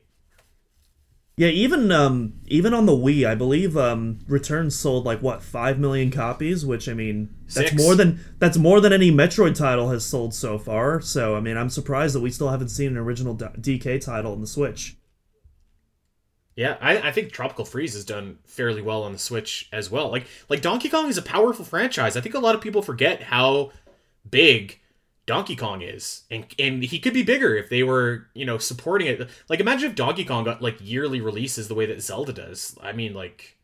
[1.37, 1.47] yeah.
[1.47, 6.11] Even um, even on the Wii, I believe um, Return sold like what five million
[6.11, 7.81] copies, which I mean, that's Six.
[7.81, 10.99] more than that's more than any Metroid title has sold so far.
[10.99, 14.41] So I mean, I'm surprised that we still haven't seen an original DK title on
[14.41, 14.97] the Switch.
[16.55, 20.09] Yeah, I, I think Tropical Freeze has done fairly well on the Switch as well.
[20.09, 22.17] Like like Donkey Kong is a powerful franchise.
[22.17, 23.71] I think a lot of people forget how
[24.29, 24.79] big
[25.25, 29.07] Donkey Kong is, and and he could be bigger if they were you know supporting
[29.07, 29.29] it.
[29.47, 32.75] Like imagine if Donkey Kong got like yearly releases the way that Zelda does.
[32.81, 33.55] I mean like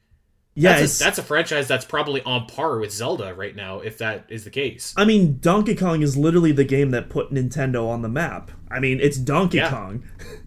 [0.54, 3.98] Yeah, that's a, that's a franchise that's probably on par with Zelda right now if
[3.98, 4.94] that is the case.
[4.96, 8.52] I mean, Donkey Kong is literally the game that put Nintendo on the map.
[8.72, 9.70] I mean, it's Donkey Yeah.
[9.72, 10.04] Kong.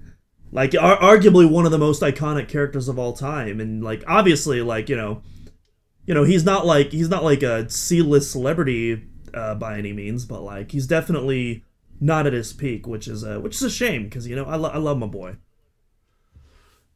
[0.51, 4.62] like, ar- arguably one of the most iconic characters of all time, and like, obviously,
[4.62, 5.22] like you know,
[6.07, 10.24] you know, he's not like he's not like a C-list celebrity uh, by any means,
[10.24, 11.64] but like he's definitely
[12.01, 14.57] not at his peak, which is a which is a shame because you know I,
[14.57, 15.36] lo- I love my boy.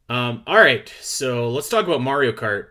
[0.09, 2.67] Um, all right, so let's talk about Mario Kart.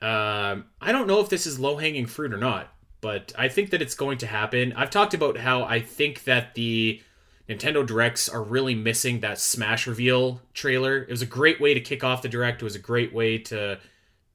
[0.00, 3.70] Um, I don't know if this is low hanging fruit or not, but I think
[3.70, 4.72] that it's going to happen.
[4.74, 7.02] I've talked about how I think that the
[7.48, 10.98] Nintendo Directs are really missing that Smash reveal trailer.
[10.98, 12.62] It was a great way to kick off the Direct.
[12.62, 13.78] It was a great way to,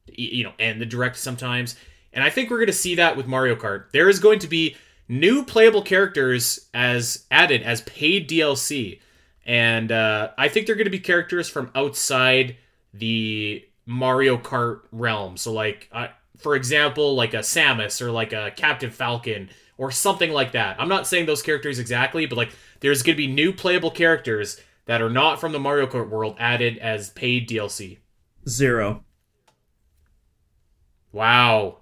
[0.07, 1.75] you know, end the Direct sometimes.
[2.13, 3.91] And I think we're going to see that with Mario Kart.
[3.91, 4.75] There is going to be
[5.07, 8.99] new playable characters as added as paid DLC
[9.45, 12.57] and uh, I think they're going to be characters from outside
[12.93, 15.37] the Mario Kart realm.
[15.37, 16.07] So, like, uh,
[16.37, 20.79] for example, like a Samus or like a Captain Falcon or something like that.
[20.79, 22.51] I'm not saying those characters exactly, but like,
[22.81, 26.35] there's going to be new playable characters that are not from the Mario Kart world
[26.39, 27.99] added as paid DLC.
[28.47, 29.03] Zero,
[31.11, 31.77] Wow.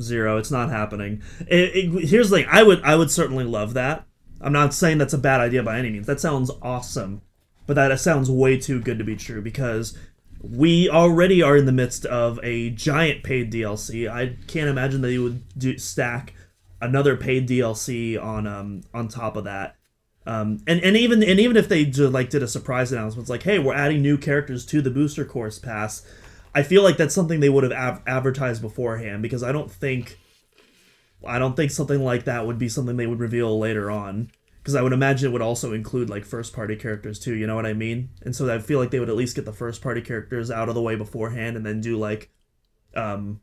[0.00, 0.36] zero.
[0.38, 1.22] It's not happening.
[1.40, 2.46] It, it, here's the thing.
[2.50, 4.06] I would I would certainly love that.
[4.40, 6.06] I'm not saying that's a bad idea by any means.
[6.06, 7.22] That sounds awesome,
[7.66, 9.96] but that sounds way too good to be true because
[10.42, 14.10] we already are in the midst of a giant paid DLC.
[14.10, 16.32] I can't imagine that you would do, stack
[16.80, 19.76] another paid DLC on um on top of that.
[20.26, 23.30] Um, and, and even and even if they did, like did a surprise announcement, it's
[23.30, 26.06] like, hey, we're adding new characters to the booster course pass.
[26.54, 30.18] I feel like that's something they would have av- advertised beforehand because I don't think
[31.26, 34.30] I don't think something like that would be something they would reveal later on.
[34.58, 37.34] Because I would imagine it would also include like first party characters too.
[37.34, 38.10] You know what I mean?
[38.22, 40.68] And so I feel like they would at least get the first party characters out
[40.68, 42.30] of the way beforehand, and then do like,
[42.94, 43.40] um,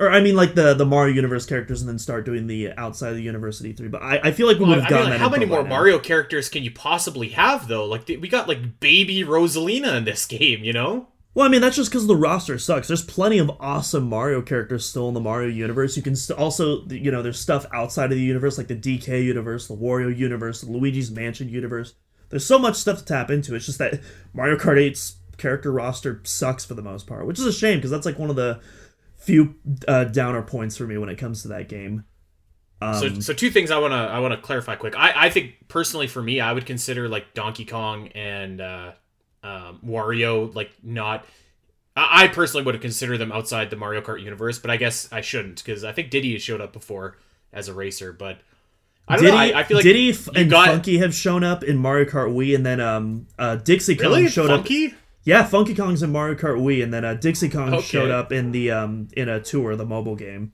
[0.00, 3.10] or I mean like the the Mario Universe characters, and then start doing the outside
[3.10, 3.88] of the University three.
[3.88, 5.24] But I, I feel like we Well, would have I mean, gotten like, that.
[5.24, 5.68] how many more now.
[5.68, 7.84] Mario characters can you possibly have, though?
[7.84, 11.08] Like, we got like baby Rosalina in this game, you know?
[11.32, 12.88] Well, I mean, that's just because the roster sucks.
[12.88, 15.96] There's plenty of awesome Mario characters still in the Mario universe.
[15.96, 19.24] You can st- also, you know, there's stuff outside of the universe, like the DK
[19.24, 21.94] universe, the Wario universe, the Luigi's Mansion universe.
[22.30, 23.54] There's so much stuff to tap into.
[23.54, 24.00] It's just that
[24.32, 27.90] Mario Kart 8's character roster sucks for the most part, which is a shame because
[27.92, 28.60] that's like one of the
[29.20, 29.54] few
[29.86, 32.04] uh, downer points for me when it comes to that game.
[32.82, 34.96] Um, so, so two things I wanna I wanna clarify quick.
[34.96, 38.92] I, I think personally for me, I would consider like Donkey Kong and uh,
[39.42, 41.26] um, Wario like not.
[41.94, 45.12] I I personally would have considered them outside the Mario Kart universe, but I guess
[45.12, 47.18] I shouldn't because I think Diddy has showed up before
[47.52, 48.14] as a racer.
[48.14, 48.38] But
[49.06, 49.42] I don't Diddy, know.
[49.42, 52.54] I, I feel like Diddy and got- Funky have shown up in Mario Kart Wii,
[52.54, 54.66] and then um, uh, Dixie Kong really showed up.
[55.24, 57.82] Yeah, Funky Kong's in Mario Kart Wii, and then uh, Dixie Kong Okay.
[57.82, 60.52] showed up in the um in a tour, the mobile game.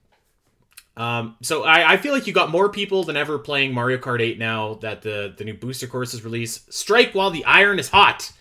[0.97, 4.21] Um, so I, I feel like you got more people than ever playing Mario Kart
[4.21, 6.73] 8 now that the the new booster course is released.
[6.73, 8.33] Strike while the iron is hot.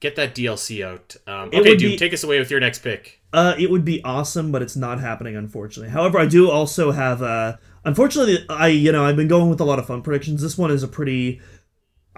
[0.00, 1.16] Get that DLC out.
[1.26, 3.20] Um, okay, dude, be- take us away with your next pick.
[3.32, 5.90] Uh, it would be awesome, but it's not happening, unfortunately.
[5.90, 9.64] However, I do also have uh, unfortunately, I you know I've been going with a
[9.64, 10.40] lot of fun predictions.
[10.42, 11.40] This one is a pretty,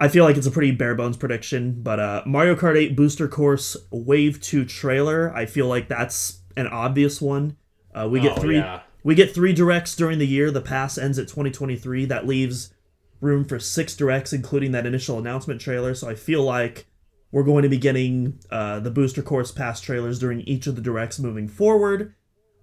[0.01, 1.81] I feel like it's a pretty bare bones prediction.
[1.81, 6.67] But uh, Mario Kart 8 Booster Course Wave Two trailer, I feel like that's an
[6.67, 7.55] obvious one.
[7.93, 8.81] Uh, we get Oh, three, yeah.
[9.03, 10.49] we get three directs during the year.
[10.49, 12.05] The pass ends at 2023.
[12.05, 12.73] That leaves
[13.19, 15.93] room for six directs, including that initial announcement trailer.
[15.93, 16.87] So I feel like
[17.31, 20.81] we're going to be getting uh, the booster course pass trailers during each of the
[20.81, 22.15] directs moving forward.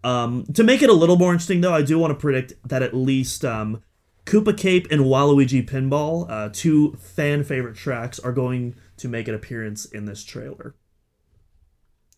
[0.04, 2.82] Um, to make it a little more interesting, though, I do want to predict that
[2.82, 3.82] at least um,
[4.28, 9.34] Koopa Cape and Waluigi Pinball, uh, two fan favorite tracks, are going to make an
[9.34, 10.74] appearance in this trailer.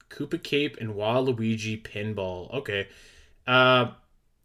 [0.08, 2.52] Koopa Cape and Waluigi Pinball.
[2.52, 2.88] Okay.
[3.46, 3.92] Uh,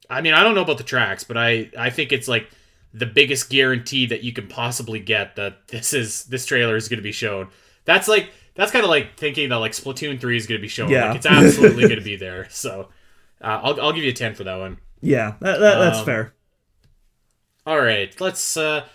[0.09, 2.49] I mean, I don't know about the tracks, but I I think it's like
[2.93, 6.99] the biggest guarantee that you can possibly get that this is this trailer is going
[6.99, 7.49] to be shown.
[7.86, 10.68] That's like that's kind of like thinking that like Splatoon three is going to be
[10.68, 10.89] shown.
[10.89, 11.07] Yeah.
[11.07, 12.47] Like it's absolutely going to be there.
[12.51, 12.89] So
[13.41, 14.78] uh, I'll I'll give you a ten for that one.
[15.01, 16.34] Yeah, that, that, that's Um, fair.
[17.66, 18.86] All right, let's uh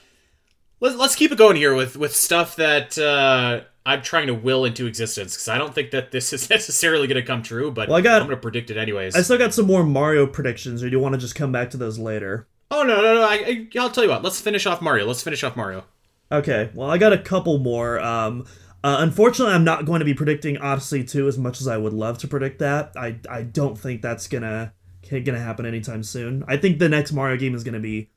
[0.80, 4.64] let's let's keep it going here with with stuff that uh I'm trying to will
[4.64, 7.88] into existence because I don't think that this is necessarily going to come true, but
[7.88, 9.16] Well, I got- I'm going to predict it anyways.
[9.16, 11.70] I still got some more Mario predictions, or do you want to just come back
[11.70, 12.46] to those later?
[12.70, 13.22] Oh no no no!
[13.22, 14.22] I, I, I'll tell you what.
[14.22, 15.04] Let's finish off Mario.
[15.06, 15.84] Let's finish off Mario.
[16.30, 17.98] Okay, well, I got a couple more.
[17.98, 18.46] Um,
[18.84, 21.92] uh, unfortunately, I'm not going to be predicting Odyssey 2 as much as I would
[21.92, 22.92] love to predict that.
[22.96, 24.72] I, I don't think that's gonna
[25.10, 26.44] gonna happen anytime soon.
[26.46, 28.10] I think the next Mario game is gonna be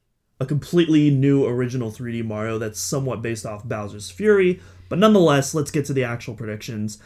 [0.44, 4.62] a completely new original 3D Mario that's somewhat based off Bowser's Fury.
[4.90, 7.00] But nonetheless, let's get to the actual predictions.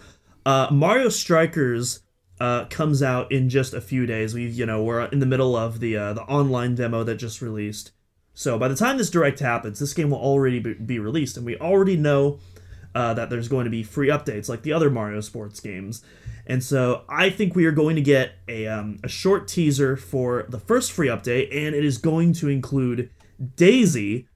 [0.46, 2.02] Uh, Mario Strikers
[2.40, 4.34] uh, comes out in just a few days.
[4.34, 7.42] We, you know, we're in the middle of the uh, the online demo that just
[7.42, 7.92] released.
[8.34, 11.58] So by the time this direct happens, this game will already be, released, and we
[11.58, 12.40] already know
[12.94, 16.04] uh, that there's going to be free updates like the other Mario sports games.
[16.46, 20.46] And so I think we are going to get a, um, a short teaser for
[20.50, 23.10] the first free update, and it is going to include
[23.56, 24.28] Daisy,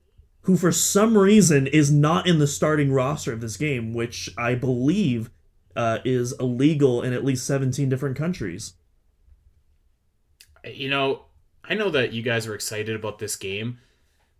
[0.41, 4.55] who for some reason is not in the starting roster of this game, which I
[4.55, 5.29] believe
[5.75, 8.73] uh, is illegal in at least 17 different countries.
[10.63, 11.25] You know,
[11.63, 13.79] I know that you guys are excited about this game,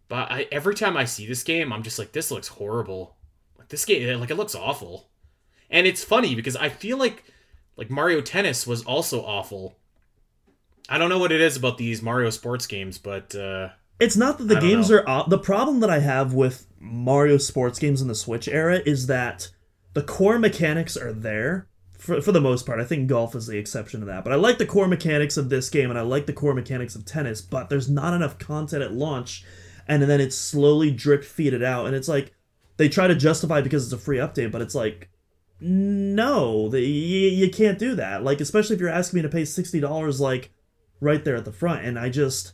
[0.08, 3.16] but I, every time I see this game, I'm just like, this looks horrible.
[3.58, 5.10] Like this game, like it looks awful.
[5.70, 7.24] And it's funny because I feel like
[7.78, 9.78] like Mario Tennis was also awful.
[10.90, 13.70] I don't know what it is about these Mario sports games, but uh,
[14.02, 15.04] It's not that the games know.
[15.06, 19.06] are the problem that I have with Mario sports games in the Switch era is
[19.06, 19.50] that
[19.94, 21.68] the core mechanics are there
[22.00, 22.80] for, for the most part.
[22.80, 24.24] I think golf is the exception to that.
[24.24, 26.96] But I like the core mechanics of this game and I like the core mechanics
[26.96, 29.46] of tennis, but there's not enough content at launch
[29.88, 32.34] and then it's slowly drip feeded out and it's like
[32.78, 35.10] they try to justify because it's a free update, but it's like
[35.64, 38.24] no, the, you, you can't do that.
[38.24, 40.52] Like especially if you're asking me to pay $60 like
[41.00, 42.54] right there at the front and I just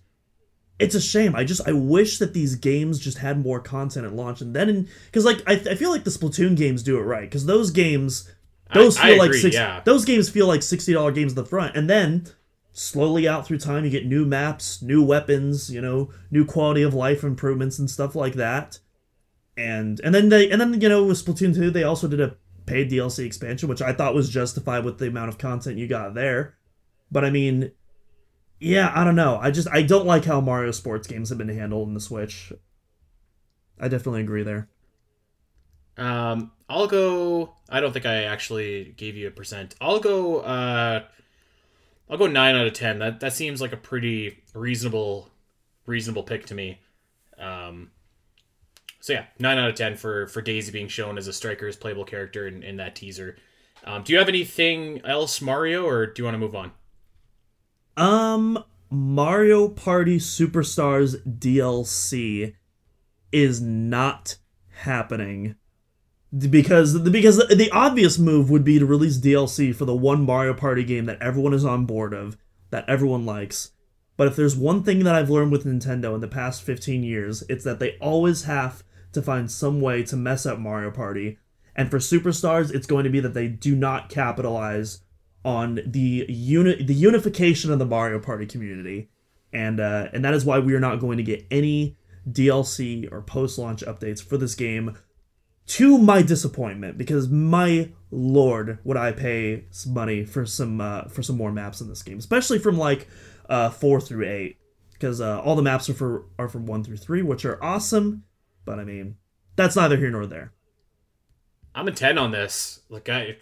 [0.80, 1.36] it's a shame.
[1.36, 4.88] I just I wish that these games just had more content at launch, and then
[5.06, 8.32] because like I, I feel like the Splatoon games do it right because those games
[8.74, 9.82] those I- I feel like agree, six, yeah.
[9.86, 12.28] those games feel like sixty dollar games at the front, and then
[12.74, 16.94] slowly out through time you get new maps, new weapons, you know, new quality of
[16.94, 18.78] life improvements and stuff like that,
[19.56, 22.36] and and then they and then you know with Splatoon two they also did a
[22.68, 26.14] paid DLC expansion which I thought was justified with the amount of content you got
[26.14, 26.56] there,
[27.10, 27.72] but I mean
[28.60, 29.38] yeah, I don't know.
[29.42, 32.52] I just I don't like how Mario sports games have been handled in the Switch.
[33.80, 34.70] I definitely agree there.
[35.98, 37.54] Um, I'll go.
[37.70, 39.76] I don't think I actually gave you a percent.
[39.82, 40.40] I'll go.
[40.40, 41.04] Uh,
[42.10, 43.00] I'll go nine out of ten.
[43.00, 45.30] That that seems like a pretty reasonable,
[45.86, 46.80] reasonable pick to me.
[47.38, 47.92] Um,
[49.00, 52.06] so yeah, nine out of ten for for Daisy being shown as a striker's playable
[52.06, 53.38] character in, in that teaser.
[53.84, 56.72] Um, do you have anything else, Mario, or do you want to move on?
[57.98, 62.54] Um, Mario Party Superstars DLC
[63.32, 64.38] is not
[64.70, 65.56] happening
[66.38, 70.84] because because the obvious move would be to release DLC for the one Mario Party
[70.84, 72.38] game that everyone is on board of,
[72.70, 73.72] that everyone likes.
[74.16, 77.44] But if there's one thing that I've learned with Nintendo in the past 15 years,
[77.50, 78.84] it's that they always have
[79.14, 81.40] to find some way to mess up Mario Party.
[81.76, 85.02] And for Superstars, it's going to be that they do not capitalize
[85.48, 89.10] on the uni- the unification of the Mario Party community.
[89.54, 91.98] And uh, and that is why we are not going to get any
[92.30, 94.98] DLC or post-launch updates for this game
[95.68, 101.24] to my disappointment because my lord would I pay some money for some uh, for
[101.24, 103.08] some more maps in this game, especially from like
[103.50, 104.58] uh, four through eight,
[104.92, 108.26] because uh, all the maps are for are from one through three, which are awesome.
[108.66, 109.16] But I mean,
[109.56, 110.52] that's neither here nor there.
[111.74, 112.82] I'm a ten on this.
[112.90, 113.38] Like I,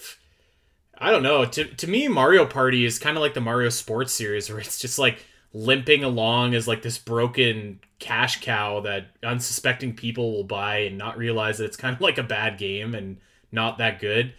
[0.98, 1.46] I don't know.
[1.46, 4.80] To to me, Mario Party is kind of like the Mario Sports series, where it's
[4.80, 5.24] just like
[5.54, 11.18] limping along as like this broken cash cow that unsuspecting people will buy and not
[11.18, 13.18] realize that it's kind of like a bad game and
[13.52, 14.34] not that good.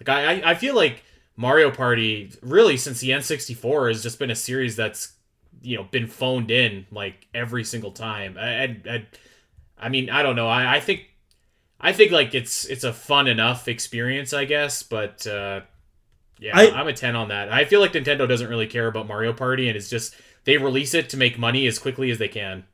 [0.00, 1.04] Like I, I feel like
[1.36, 5.12] Mario Party really since the N64 has just been a series that's
[5.60, 8.36] you know been phoned in like every single time.
[8.38, 9.06] I, I,
[9.78, 10.48] I mean I don't know.
[10.48, 11.06] I, I think
[11.80, 15.62] I think like it's it's a fun enough experience, I guess, but uh,
[16.42, 17.52] yeah, I, I'm a ten on that.
[17.52, 20.92] I feel like Nintendo doesn't really care about Mario Party, and it's just they release
[20.92, 22.64] it to make money as quickly as they can.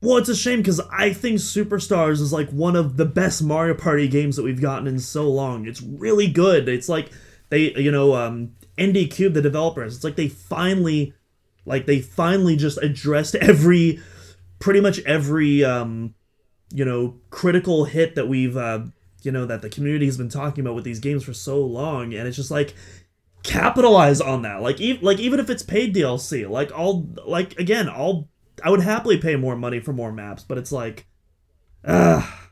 [0.00, 3.74] Well, it's a shame because I think Superstars is like one of the best Mario
[3.74, 5.66] Party games that we've gotten in so long.
[5.66, 6.68] It's really good.
[6.68, 7.10] It's like
[7.48, 9.96] they, you know, um, ND Cube, the developers.
[9.96, 11.14] It's like they finally,
[11.64, 14.00] like they finally just addressed every,
[14.58, 16.14] pretty much every, um,
[16.72, 18.82] you know, critical hit that we've, uh,
[19.22, 22.14] you know, that the community has been talking about with these games for so long,
[22.14, 22.74] and it's just like
[23.42, 24.62] capitalize on that.
[24.62, 28.28] Like, e- like even if it's paid DLC, like I'll, like again, I'll
[28.62, 31.06] I would happily pay more money for more maps, but it's like,
[31.86, 32.50] ah,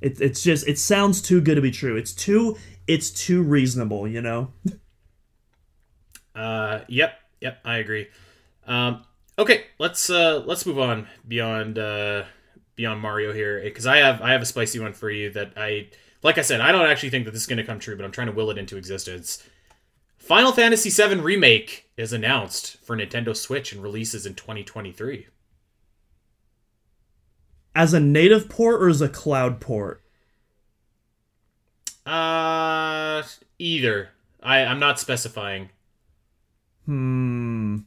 [0.00, 1.96] it, it's just it sounds too good to be true.
[1.96, 2.56] It's too
[2.86, 4.52] it's too reasonable, you know.
[6.34, 8.08] uh, yep, yep, I agree.
[8.66, 9.04] Um,
[9.38, 12.24] okay, let's uh let's move on beyond uh
[12.78, 15.88] beyond Mario here because I have I have a spicy one for you that I
[16.22, 18.06] like I said I don't actually think that this is going to come true, but
[18.06, 19.46] I'm trying to will it into existence.
[20.16, 25.26] Final Fantasy VII Remake is announced for Nintendo Switch and releases in 2023
[27.74, 30.02] as a native port or as a cloud port?
[32.06, 33.22] Uh,
[33.58, 34.10] either.
[34.42, 35.70] I I'm not specifying.
[36.86, 37.78] Hmm.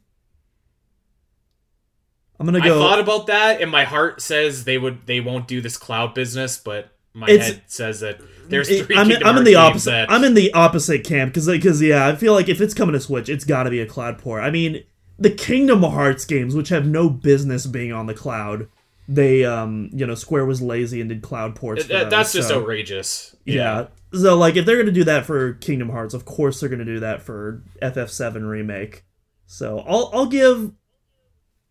[2.42, 2.84] I'm gonna go.
[2.84, 6.12] I thought about that, and my heart says they would they won't do this cloud
[6.12, 8.96] business, but my it's, head says that there's three.
[8.96, 9.90] I'm, in, I'm in the opposite.
[9.90, 10.10] That...
[10.10, 13.00] I'm in the opposite camp because because yeah, I feel like if it's coming to
[13.00, 14.42] Switch, it's got to be a cloud port.
[14.42, 14.82] I mean,
[15.20, 18.66] the Kingdom Hearts games, which have no business being on the cloud,
[19.06, 21.86] they um you know Square was lazy and did cloud ports.
[21.86, 23.36] That, that's just outrageous.
[23.44, 23.54] Yeah.
[24.12, 24.18] yeah.
[24.18, 26.98] So like if they're gonna do that for Kingdom Hearts, of course they're gonna do
[26.98, 29.04] that for FF7 remake.
[29.46, 30.72] So I'll I'll give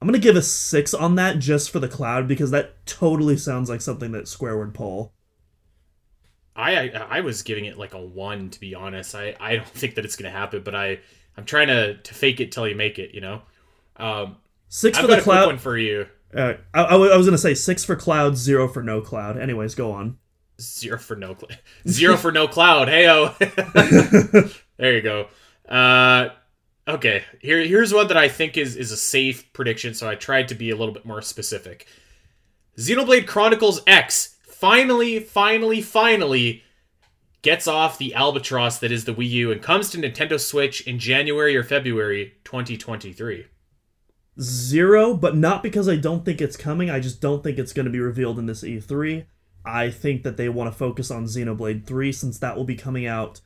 [0.02, 3.70] I'm gonna give a six on that just for the cloud because that totally sounds
[3.70, 5.14] like something that Square would pull.
[6.56, 6.88] I, I,
[7.18, 9.14] I was giving it like a one to be honest.
[9.14, 11.00] I, I don't think that it's gonna happen, but I
[11.38, 13.14] I'm trying to to fake it till you make it.
[13.14, 13.42] You know.
[13.98, 14.38] Um,
[14.70, 15.46] six I've for the cloud.
[15.46, 16.08] one for you.
[16.36, 19.38] Uh, I, I, was gonna say six for cloud, zero for no cloud.
[19.38, 20.18] Anyways, go on.
[20.60, 21.60] Zero for no cloud.
[21.88, 22.88] Zero for no cloud.
[22.88, 23.36] Heyo.
[24.78, 25.28] there you go.
[25.68, 26.30] Uh,
[26.92, 27.24] okay.
[27.40, 29.94] Here, here's one that I think is is a safe prediction.
[29.94, 31.88] So I tried to be a little bit more specific.
[32.78, 36.64] Xenoblade Chronicles X finally, finally, finally
[37.42, 41.00] gets off the albatross that is the Wii U and comes to Nintendo Switch in
[41.00, 43.46] January or February 2023
[44.40, 46.90] zero, but not because I don't think it's coming.
[46.90, 49.26] I just don't think it's going to be revealed in this E3.
[49.66, 53.06] I think that they want to focus on Xenoblade 3 since that will be coming
[53.06, 53.42] out.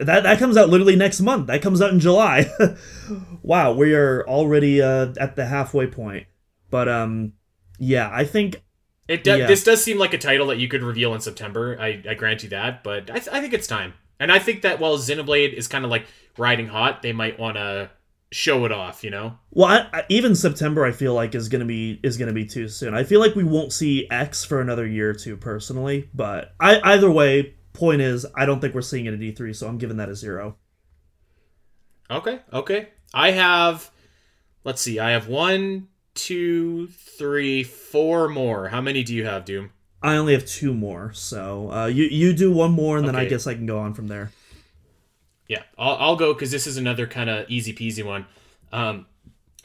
[0.00, 1.46] That that comes out literally next month.
[1.46, 2.50] That comes out in July.
[3.42, 6.26] wow, we are already uh, at the halfway point.
[6.70, 7.34] But um,
[7.78, 8.62] yeah, I think
[9.08, 9.24] it.
[9.24, 9.46] Do, yeah.
[9.46, 11.76] This does seem like a title that you could reveal in September.
[11.80, 13.94] I, I grant you that, but I, th- I think it's time.
[14.18, 16.06] And I think that while Xenoblade is kind of like
[16.38, 17.90] riding hot, they might want to
[18.32, 19.38] show it off, you know.
[19.50, 22.68] Well, I, I, even September, I feel like is gonna be is gonna be too
[22.68, 22.94] soon.
[22.94, 26.08] I feel like we won't see X for another year or two, personally.
[26.14, 29.68] But I, either way, point is, I don't think we're seeing it at E3, so
[29.68, 30.56] I'm giving that a zero.
[32.10, 32.88] Okay, okay.
[33.14, 33.90] I have,
[34.64, 38.68] let's see, I have one, two, three, four more.
[38.68, 39.70] How many do you have, Doom?
[40.02, 43.24] I only have two more, so uh, you you do one more, and then I
[43.24, 44.30] guess I can go on from there.
[45.48, 48.26] Yeah, I'll, I'll go because this is another kind of easy peasy one.
[48.72, 49.06] Um,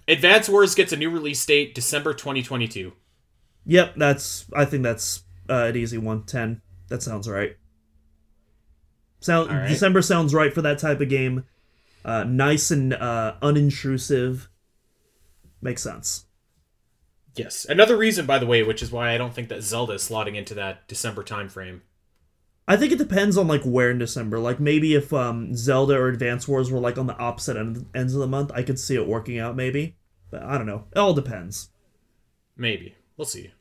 [0.07, 2.93] Advance Wars gets a new release date December 2022.
[3.65, 4.45] Yep, that's.
[4.55, 6.23] I think that's uh, an easy one.
[6.23, 6.61] Ten.
[6.87, 7.55] That sounds right.
[9.21, 9.69] Sound right.
[9.69, 11.45] December sounds right for that type of game.
[12.03, 14.47] Uh, nice and uh, unintrusive.
[15.61, 16.25] Makes sense.
[17.35, 20.09] Yes, another reason, by the way, which is why I don't think that Zelda is
[20.09, 21.81] slotting into that December timeframe.
[22.67, 24.39] I think it depends on like where in December.
[24.39, 28.13] Like maybe if um, Zelda or Advance Wars were like on the opposite end, ends
[28.13, 29.95] of the month, I could see it working out maybe.
[30.29, 30.85] But I don't know.
[30.93, 31.69] It all depends.
[32.57, 33.51] Maybe we'll see.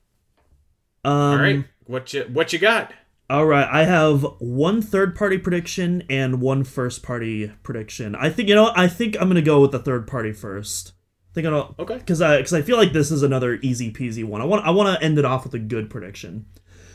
[1.05, 2.93] Um, All right, what you what you got?
[3.31, 8.17] All right, I have one third party prediction and one first party prediction.
[8.17, 8.73] I think you know.
[8.75, 10.95] I think I'm gonna go with the third party first.
[11.31, 11.99] I think I'll Okay.
[11.99, 14.41] because I because I feel like this is another easy peasy one.
[14.41, 16.47] I want I want to end it off with a good prediction.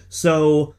[0.09, 0.75] So,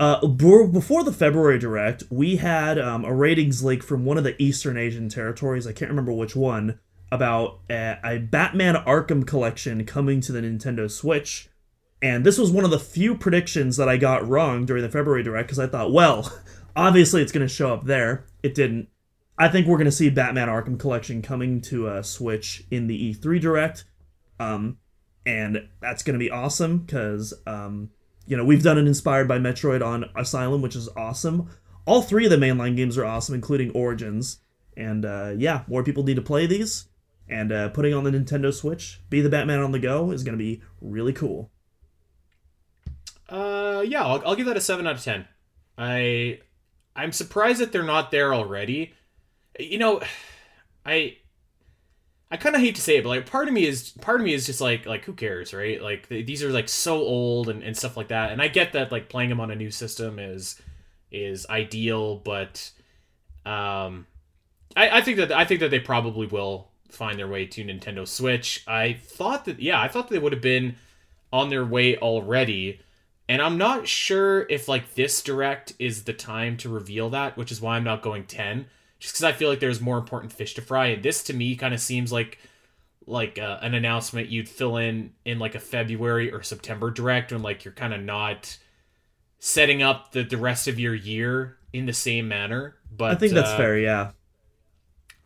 [0.00, 4.34] uh, before the February direct, we had um, a ratings leak from one of the
[4.42, 5.64] Eastern Asian territories.
[5.64, 6.80] I can't remember which one
[7.12, 11.50] about a, a Batman Arkham collection coming to the Nintendo Switch.
[12.02, 15.22] And this was one of the few predictions that I got wrong during the February
[15.22, 16.30] direct because I thought, well,
[16.76, 18.26] obviously it's going to show up there.
[18.42, 18.88] It didn't.
[19.38, 23.14] I think we're going to see Batman Arkham Collection coming to uh, Switch in the
[23.14, 23.84] E3 direct.
[24.40, 24.78] Um,
[25.24, 27.90] and that's going to be awesome because, um,
[28.26, 31.48] you know, we've done an inspired by Metroid on Asylum, which is awesome.
[31.86, 34.40] All three of the mainline games are awesome, including Origins.
[34.76, 36.88] And uh, yeah, more people need to play these.
[37.28, 40.36] And uh, putting on the Nintendo Switch, be the Batman on the go, is going
[40.36, 41.51] to be really cool.
[43.32, 45.26] Uh, yeah, I'll, I'll give that a seven out of ten.
[45.78, 46.40] I
[46.94, 48.92] I'm surprised that they're not there already.
[49.58, 50.02] You know,
[50.86, 51.16] I
[52.30, 54.24] I kind of hate to say it, but like part of me is part of
[54.24, 55.82] me is just like like who cares, right?
[55.82, 58.72] Like th- these are like so old and, and stuff like that, and I get
[58.74, 60.60] that like playing them on a new system is
[61.10, 62.70] is ideal, but
[63.46, 64.06] um,
[64.76, 68.06] I I think that I think that they probably will find their way to Nintendo
[68.08, 68.64] Switch.
[68.66, 70.76] I thought that yeah, I thought they would have been
[71.32, 72.80] on their way already.
[73.32, 77.50] And I'm not sure if like this direct is the time to reveal that, which
[77.50, 78.66] is why I'm not going 10.
[78.98, 80.88] Just because I feel like there's more important fish to fry.
[80.88, 82.38] And this to me kind of seems like
[83.06, 87.40] like uh, an announcement you'd fill in in like a February or September direct when
[87.40, 88.58] like you're kind of not
[89.38, 92.76] setting up the, the rest of your year in the same manner.
[92.94, 94.10] But I think that's uh, fair, yeah.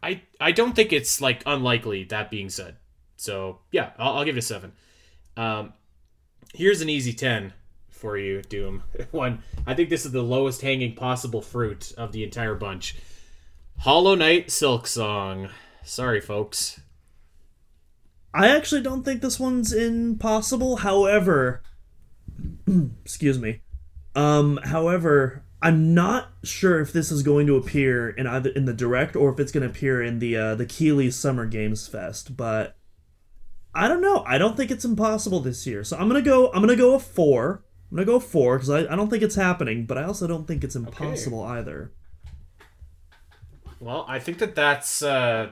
[0.00, 2.04] I I don't think it's like unlikely.
[2.04, 2.76] That being said,
[3.16, 4.74] so yeah, I'll, I'll give it a seven.
[5.36, 5.72] Um,
[6.54, 7.52] here's an easy ten
[7.96, 8.82] for you, Doom.
[9.10, 12.96] One, I think this is the lowest hanging possible fruit of the entire bunch.
[13.78, 15.48] Hollow Knight Silk Song.
[15.82, 16.80] Sorry, folks.
[18.32, 20.76] I actually don't think this one's impossible.
[20.76, 21.62] However,
[23.04, 23.62] excuse me.
[24.14, 28.74] Um, however, I'm not sure if this is going to appear in either in the
[28.74, 32.36] direct or if it's going to appear in the uh, the Keighley Summer Games Fest.
[32.36, 32.76] But
[33.76, 34.24] I don't know.
[34.26, 35.84] I don't think it's impossible this year.
[35.84, 36.48] So I'm gonna go.
[36.48, 37.62] I'm gonna go a four.
[37.90, 40.46] I'm gonna go four because I, I don't think it's happening, but I also don't
[40.46, 41.92] think it's impossible either.
[43.78, 45.50] Well, I think that that's uh,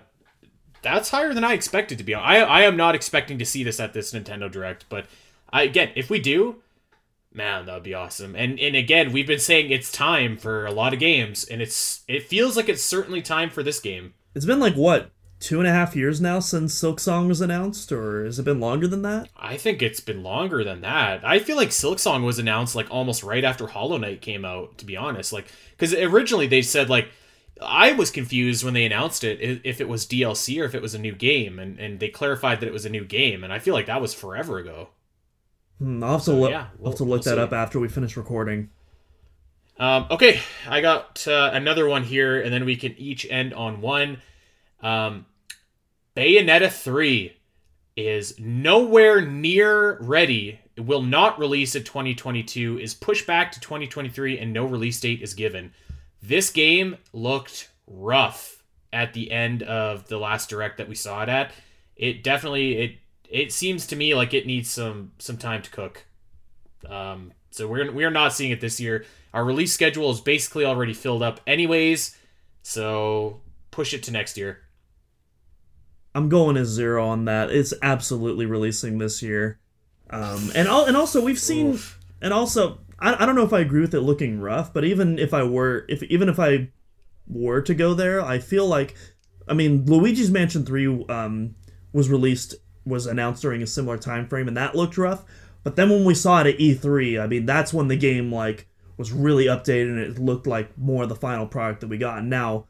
[0.83, 2.15] that's higher than I expected to be.
[2.15, 5.07] I I am not expecting to see this at this Nintendo Direct, but
[5.53, 6.57] I, again, if we do,
[7.33, 8.35] man, that would be awesome.
[8.35, 12.03] And and again, we've been saying it's time for a lot of games, and it's
[12.09, 14.15] it feels like it's certainly time for this game.
[14.35, 15.11] It's been like what
[15.45, 18.89] two and a half years now since Silksong was announced, or has it been longer
[18.89, 19.29] than that?
[19.37, 21.25] I think it's been longer than that.
[21.25, 24.79] I feel like Silksong was announced like almost right after Hollow Knight came out.
[24.79, 27.09] To be honest, like because originally they said like
[27.61, 30.95] I was confused when they announced it if it was DLC or if it was
[30.95, 33.59] a new game, and and they clarified that it was a new game, and I
[33.59, 34.89] feel like that was forever ago.
[35.79, 36.51] Hmm, I'll have to So, look.
[36.51, 37.39] yeah, I'll have to look we'll that see.
[37.39, 38.71] up after we finish recording.
[39.79, 43.81] Um, okay, I got uh, another one here, and then we can each end on
[43.81, 44.23] one.
[44.83, 45.27] Um,
[46.17, 47.37] Bayonetta 3
[47.97, 50.61] is nowhere near ready.
[50.77, 55.23] It will not release in 2022, is pushed back to 2023, and no release date
[55.23, 55.73] is given.
[56.23, 58.63] This game looked rough
[58.93, 61.53] at the end of the last direct that we saw it at.
[61.97, 62.99] It definitely it
[63.29, 66.05] it seems to me like it needs some some time to cook.
[66.89, 69.05] Um, so we're we are not seeing it this year.
[69.33, 72.17] Our release schedule is basically already filled up, anyways.
[72.63, 73.41] So
[73.73, 74.64] push it to next year.
[76.15, 77.51] I'm going a zero on that.
[77.51, 79.59] It's absolutely releasing this year.
[80.11, 81.99] Um, and al- and also we've seen, Oof.
[82.23, 85.19] and also I, I don't know if I agree with it looking rough, but even
[85.19, 86.71] if I were, if even if I
[87.27, 88.97] were to go there, I feel like,
[89.49, 91.55] I mean, Luigi's Mansion Three um,
[91.93, 92.55] was released
[92.87, 95.25] was announced during a similar time frame, and that looked rough.
[95.63, 98.69] But then when we saw it at E3, I mean, that's when the game like
[98.97, 102.19] was really updated and it looked like more of the final product that we got.
[102.19, 102.67] And now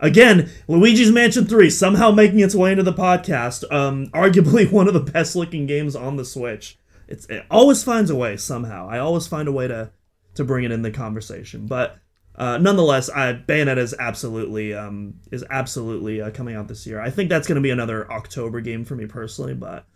[0.00, 3.70] Again, Luigi's Mansion 3 somehow making its way into the podcast.
[3.72, 6.78] Um, arguably one of the best looking games on the Switch.
[7.08, 8.88] It's, it always finds a way somehow.
[8.88, 9.92] I always find a way to
[10.34, 11.66] to bring it in the conversation.
[11.66, 11.98] But
[12.34, 17.00] uh, nonetheless, I, Bayonetta is absolutely um, is absolutely uh, coming out this year.
[17.00, 19.86] I think that's going to be another October game for me personally, but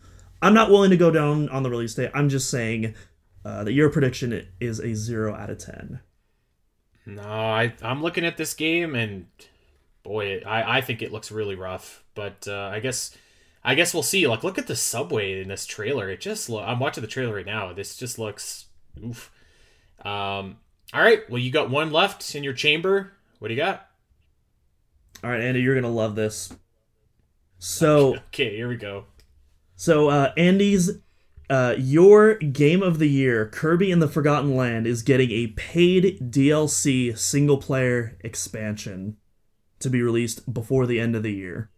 [0.43, 2.11] I'm not willing to go down on the release date.
[2.15, 2.95] I'm just saying
[3.45, 6.01] uh, that your prediction is a zero out of ten.
[7.07, 9.27] No, I I'm looking at this game and
[10.07, 12.05] boy, I I think it looks really rough.
[12.15, 13.17] But uh, I guess
[13.65, 14.27] I guess we'll see.
[14.27, 16.09] Like, look at the subway in this trailer.
[16.09, 17.73] It just lo- I'm watching the trailer right now.
[17.73, 18.67] This just looks
[19.05, 19.31] oof.
[20.05, 20.59] Um,
[20.95, 21.29] all right.
[21.29, 23.13] Well, you got one left in your chamber.
[23.39, 23.89] What do you got?
[25.25, 26.53] All right, Andy, you're gonna love this.
[27.59, 29.07] So okay, here we go.
[29.75, 30.91] So uh, Andy's
[31.51, 36.19] uh, your game of the year, Kirby and the Forgotten Land, is getting a paid
[36.21, 39.17] DLC single player expansion
[39.87, 41.71] to be released before the end of the year.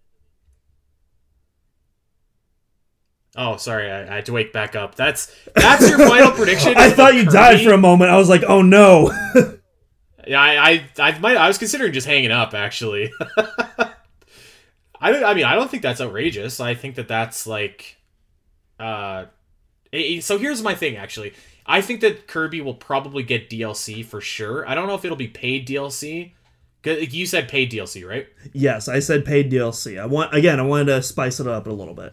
[3.36, 4.96] Oh, sorry, I, I had to wake back up.
[4.96, 6.74] That's that's your final prediction.
[6.76, 7.32] I thought you Kirby?
[7.32, 8.10] died for a moment.
[8.10, 9.12] I was like, oh no.
[10.26, 11.38] Yeah, I, I, I might.
[11.38, 12.52] I was considering just hanging up.
[12.52, 13.10] Actually,
[13.78, 13.90] I,
[15.00, 16.60] I mean, I don't think that's outrageous.
[16.60, 17.96] I think that that's like,
[18.78, 19.24] uh,
[19.90, 20.96] eh, so here's my thing.
[20.96, 21.32] Actually,
[21.64, 24.68] I think that Kirby will probably get DLC for sure.
[24.68, 26.32] I don't know if it'll be paid DLC.
[26.92, 28.26] You said paid DLC, right?
[28.52, 30.00] yes, I said paid DLC.
[30.00, 30.58] I want again.
[30.58, 32.12] I wanted to spice it up a little bit.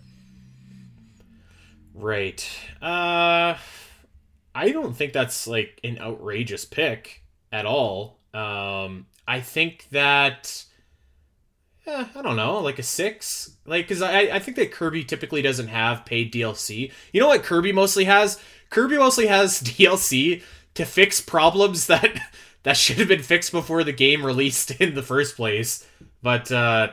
[1.93, 2.45] Right.
[2.81, 3.55] Uh,
[4.53, 8.19] I don't think that's like an outrageous pick at all.
[8.33, 10.65] Um, I think that.
[11.87, 15.41] eh, I don't know, like a six, like because I I think that Kirby typically
[15.41, 16.91] doesn't have paid DLC.
[17.13, 18.39] You know what Kirby mostly has?
[18.69, 22.19] Kirby mostly has DLC to fix problems that
[22.65, 25.87] that should have been fixed before the game released in the first place.
[26.21, 26.89] But uh,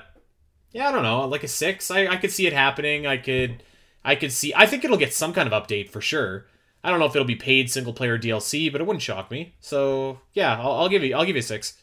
[0.70, 1.90] yeah, I don't know, like a six.
[1.90, 3.06] I I could see it happening.
[3.06, 3.62] I could
[4.04, 4.52] I could see.
[4.54, 6.46] I think it'll get some kind of update for sure.
[6.84, 9.54] I don't know if it'll be paid single player DLC, but it wouldn't shock me.
[9.60, 11.82] So yeah, I'll, I'll give you I'll give you a six.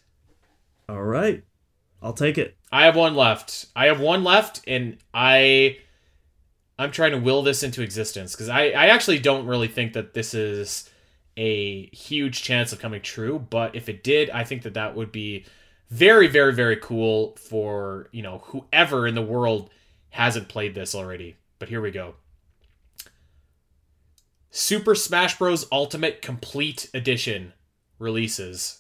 [0.88, 1.44] All right,
[2.02, 2.58] I'll take it.
[2.72, 3.66] I have one left.
[3.76, 5.80] I have one left, and I
[6.78, 10.14] I'm trying to will this into existence because I I actually don't really think that
[10.14, 10.88] this is
[11.38, 13.40] a huge chance of coming true.
[13.40, 15.46] But if it did, I think that that would be
[15.90, 19.72] very very very cool for you know whoever in the world
[20.12, 21.36] hasn't played this already.
[21.58, 22.16] But here we go.
[24.52, 25.68] Super Smash Bros.
[25.72, 27.54] Ultimate Complete Edition
[28.00, 28.80] releases.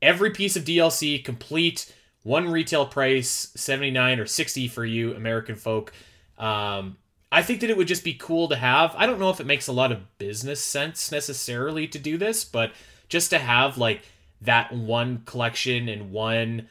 [0.00, 1.94] Every piece of DLC complete,
[2.24, 5.92] one retail price, 79 or 60 for you American folk.
[6.38, 6.96] Um,
[7.32, 8.94] I think that it would just be cool to have.
[8.96, 12.44] I don't know if it makes a lot of business sense necessarily to do this,
[12.44, 12.72] but
[13.08, 14.02] just to have like
[14.42, 16.68] that one collection and one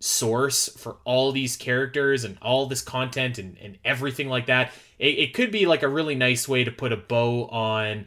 [0.00, 5.18] source for all these characters and all this content and, and everything like that it,
[5.18, 8.06] it could be like a really nice way to put a bow on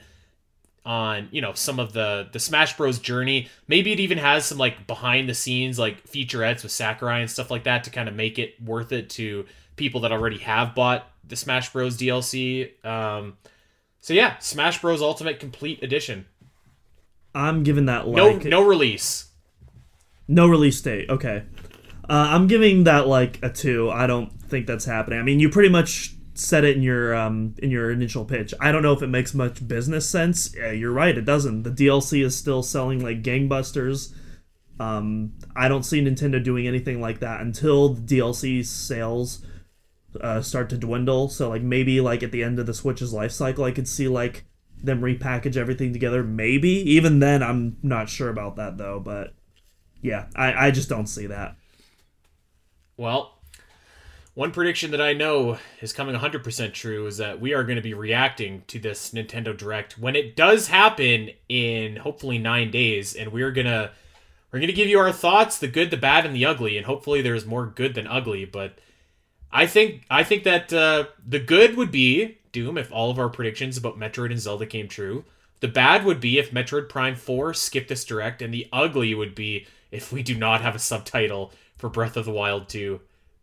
[0.86, 4.60] on you know some of the the smash bros journey maybe it even has some
[4.60, 8.14] like behind the scenes like featurettes with sakurai and stuff like that to kind of
[8.14, 9.44] make it worth it to
[9.76, 13.38] people that already have bought the smash bros dlc um
[14.00, 16.26] so yeah smash bros ultimate complete edition
[17.36, 19.28] I'm giving that no like no release
[20.28, 21.10] No release date.
[21.10, 21.44] Okay.
[22.10, 23.90] Uh, I'm giving that like a two.
[23.90, 25.20] I don't think that's happening.
[25.20, 28.54] I mean, you pretty much said it in your um in your initial pitch.
[28.60, 30.54] I don't know if it makes much business sense.
[30.56, 31.18] Yeah, you're right.
[31.18, 31.64] It doesn't.
[31.64, 34.14] The DLC is still selling like gangbusters.
[34.80, 39.44] Um, I don't see Nintendo doing anything like that until the DLC sales
[40.22, 41.30] uh, start to dwindle.
[41.30, 44.08] So like maybe like at the end of the Switch's life cycle, I could see
[44.08, 44.46] like
[44.84, 46.24] them repackage everything together.
[46.24, 49.00] Maybe even then, I'm not sure about that though.
[49.00, 49.34] But
[50.02, 51.56] yeah, I I just don't see that.
[52.98, 53.38] Well,
[54.38, 57.82] one prediction that I know is coming 100% true is that we are going to
[57.82, 63.32] be reacting to this Nintendo Direct when it does happen in hopefully 9 days and
[63.32, 63.90] we're going to
[64.52, 66.86] we're going to give you our thoughts, the good, the bad and the ugly and
[66.86, 68.78] hopefully there's more good than ugly, but
[69.52, 73.30] I think I think that uh, the good would be Doom if all of our
[73.30, 75.26] predictions about Metroid and Zelda came true.
[75.60, 79.36] The bad would be if Metroid Prime 4 skipped this direct and the ugly would
[79.36, 83.00] be if we do not have a subtitle for Breath of the Wild 2.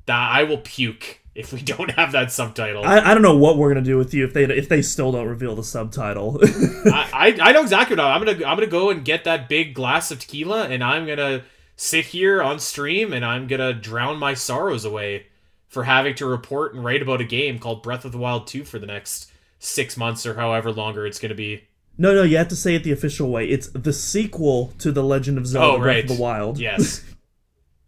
[0.06, 2.84] That I will puke if we don't have that subtitle.
[2.84, 4.82] I, I, I don't know what we're gonna do with you if they if they
[4.82, 6.40] still don't reveal the subtitle.
[6.86, 9.74] I, I know exactly what I'm, I'm gonna I'm gonna go and get that big
[9.74, 11.44] glass of tequila and I'm gonna
[11.76, 15.26] sit here on stream and I'm gonna drown my sorrows away
[15.74, 18.64] for having to report and write about a game called Breath of the Wild 2
[18.64, 21.64] for the next six months or however longer it's gonna be.
[21.98, 23.46] no, no, you have to say it the official way.
[23.48, 26.58] It's the sequel to The Legend of Zelda Oh, Breath of the Wild.
[26.58, 27.04] Yes.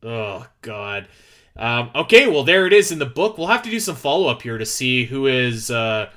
[0.02, 1.08] Oh God.
[1.56, 3.38] Um, okay, well there it is in the book.
[3.38, 6.10] We'll have to do some follow up here to see who is uh,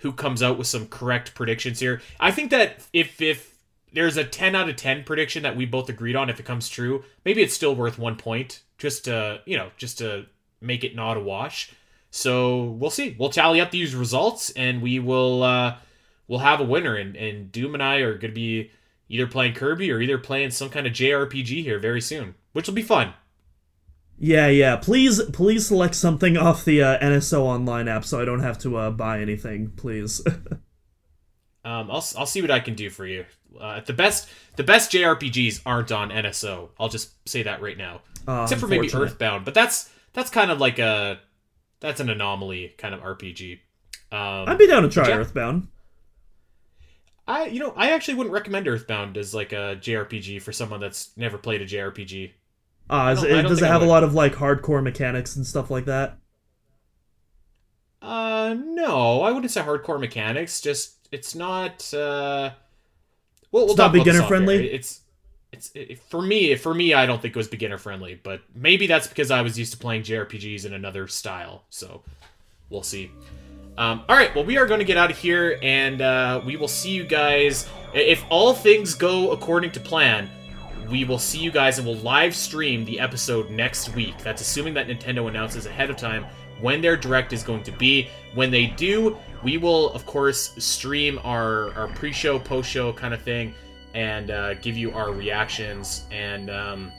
[0.00, 2.02] who comes out with some correct predictions here.
[2.20, 3.54] I think that if if
[3.92, 6.68] there's a 10 out of 10 prediction that we both agreed on if it comes
[6.68, 10.26] true, maybe it's still worth 1 point just to, you know, just to
[10.60, 11.70] make it not a wash.
[12.10, 13.14] So, we'll see.
[13.18, 15.76] We'll tally up these results and we will uh
[16.28, 18.70] we'll have a winner and and Doom and I are going to be
[19.08, 22.74] either playing Kirby or either playing some kind of JRPG here very soon, which will
[22.74, 23.14] be fun.
[24.18, 24.76] Yeah, yeah.
[24.76, 28.76] Please, please select something off the uh, NSO Online app so I don't have to
[28.76, 29.72] uh, buy anything.
[29.76, 30.26] Please.
[31.64, 33.26] um, I'll I'll see what I can do for you.
[33.60, 36.70] Uh, the best the best JRPGs aren't on NSO.
[36.80, 38.90] I'll just say that right now, Uh, except for maybe.
[38.92, 39.44] Earthbound.
[39.44, 41.20] But that's that's kind of like a
[41.78, 43.60] that's an anomaly kind of RPG.
[44.10, 45.18] Um, I'd be down to try Yeah.
[45.18, 45.68] Earthbound.
[47.28, 51.10] I you know I actually wouldn't recommend Earthbound as like a JRPG for someone that's
[51.16, 52.32] never played a JRPG.
[52.88, 55.84] Uh, is it- does it have a lot of like hardcore mechanics and stuff like
[55.84, 56.18] that?
[58.00, 60.60] Uh, no, I wouldn't say hardcore mechanics.
[60.60, 61.92] Just it's not.
[61.92, 62.50] Uh,
[63.50, 64.28] well, we'll It's not talk about this beginner off air.
[64.28, 64.70] friendly?
[64.70, 65.00] It's
[65.52, 66.54] it's it, for me.
[66.56, 69.58] For me, I don't think it was beginner friendly, but maybe that's because I was
[69.58, 71.64] used to playing JRPGs in another style.
[71.70, 72.02] So
[72.70, 73.10] we'll see.
[73.78, 76.56] Um, all right, well, we are going to get out of here, and uh, we
[76.56, 77.68] will see you guys.
[77.92, 80.30] If all things go according to plan,
[80.90, 84.16] we will see you guys and we'll live stream the episode next week.
[84.18, 86.24] That's assuming that Nintendo announces ahead of time
[86.60, 88.08] when their direct is going to be.
[88.34, 93.12] When they do, we will, of course, stream our, our pre show, post show kind
[93.12, 93.54] of thing
[93.96, 96.50] and uh, give you our reactions and.
[96.50, 96.92] Um,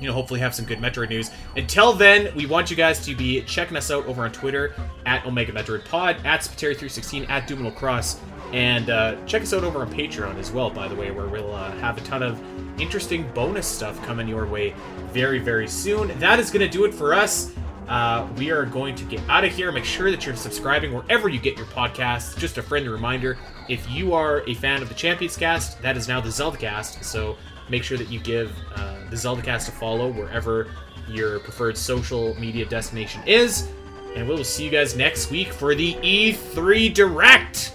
[0.00, 1.32] you know, hopefully have some good Metroid news.
[1.56, 4.72] Until then, we want you guys to be checking us out over on Twitter
[5.06, 8.20] at Omega Metroid Pod, at Spiteri316, at Duminal Cross,
[8.52, 11.52] and uh, check us out over on Patreon as well, by the way, where we'll
[11.52, 12.40] uh, have a ton of
[12.80, 14.72] interesting bonus stuff coming your way
[15.08, 16.16] very, very soon.
[16.20, 17.52] That is going to do it for us.
[17.88, 19.72] Uh, we are going to get out of here.
[19.72, 22.38] Make sure that you're subscribing wherever you get your podcasts.
[22.38, 23.36] Just a friendly reminder
[23.68, 27.04] if you are a fan of the Champions Cast, that is now the Zelda Cast.
[27.04, 27.36] So
[27.68, 30.68] make sure that you give uh, the Zelda Cast a follow wherever
[31.08, 33.68] your preferred social media destination is.
[34.14, 37.74] And we will see you guys next week for the E3 Direct.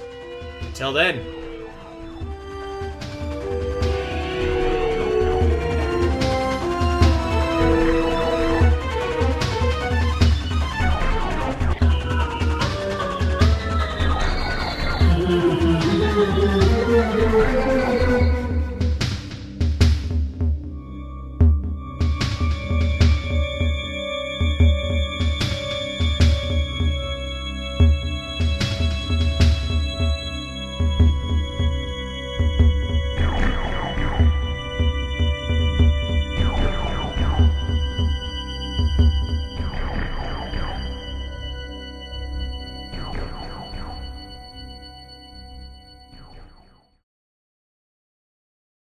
[0.61, 1.42] Until then,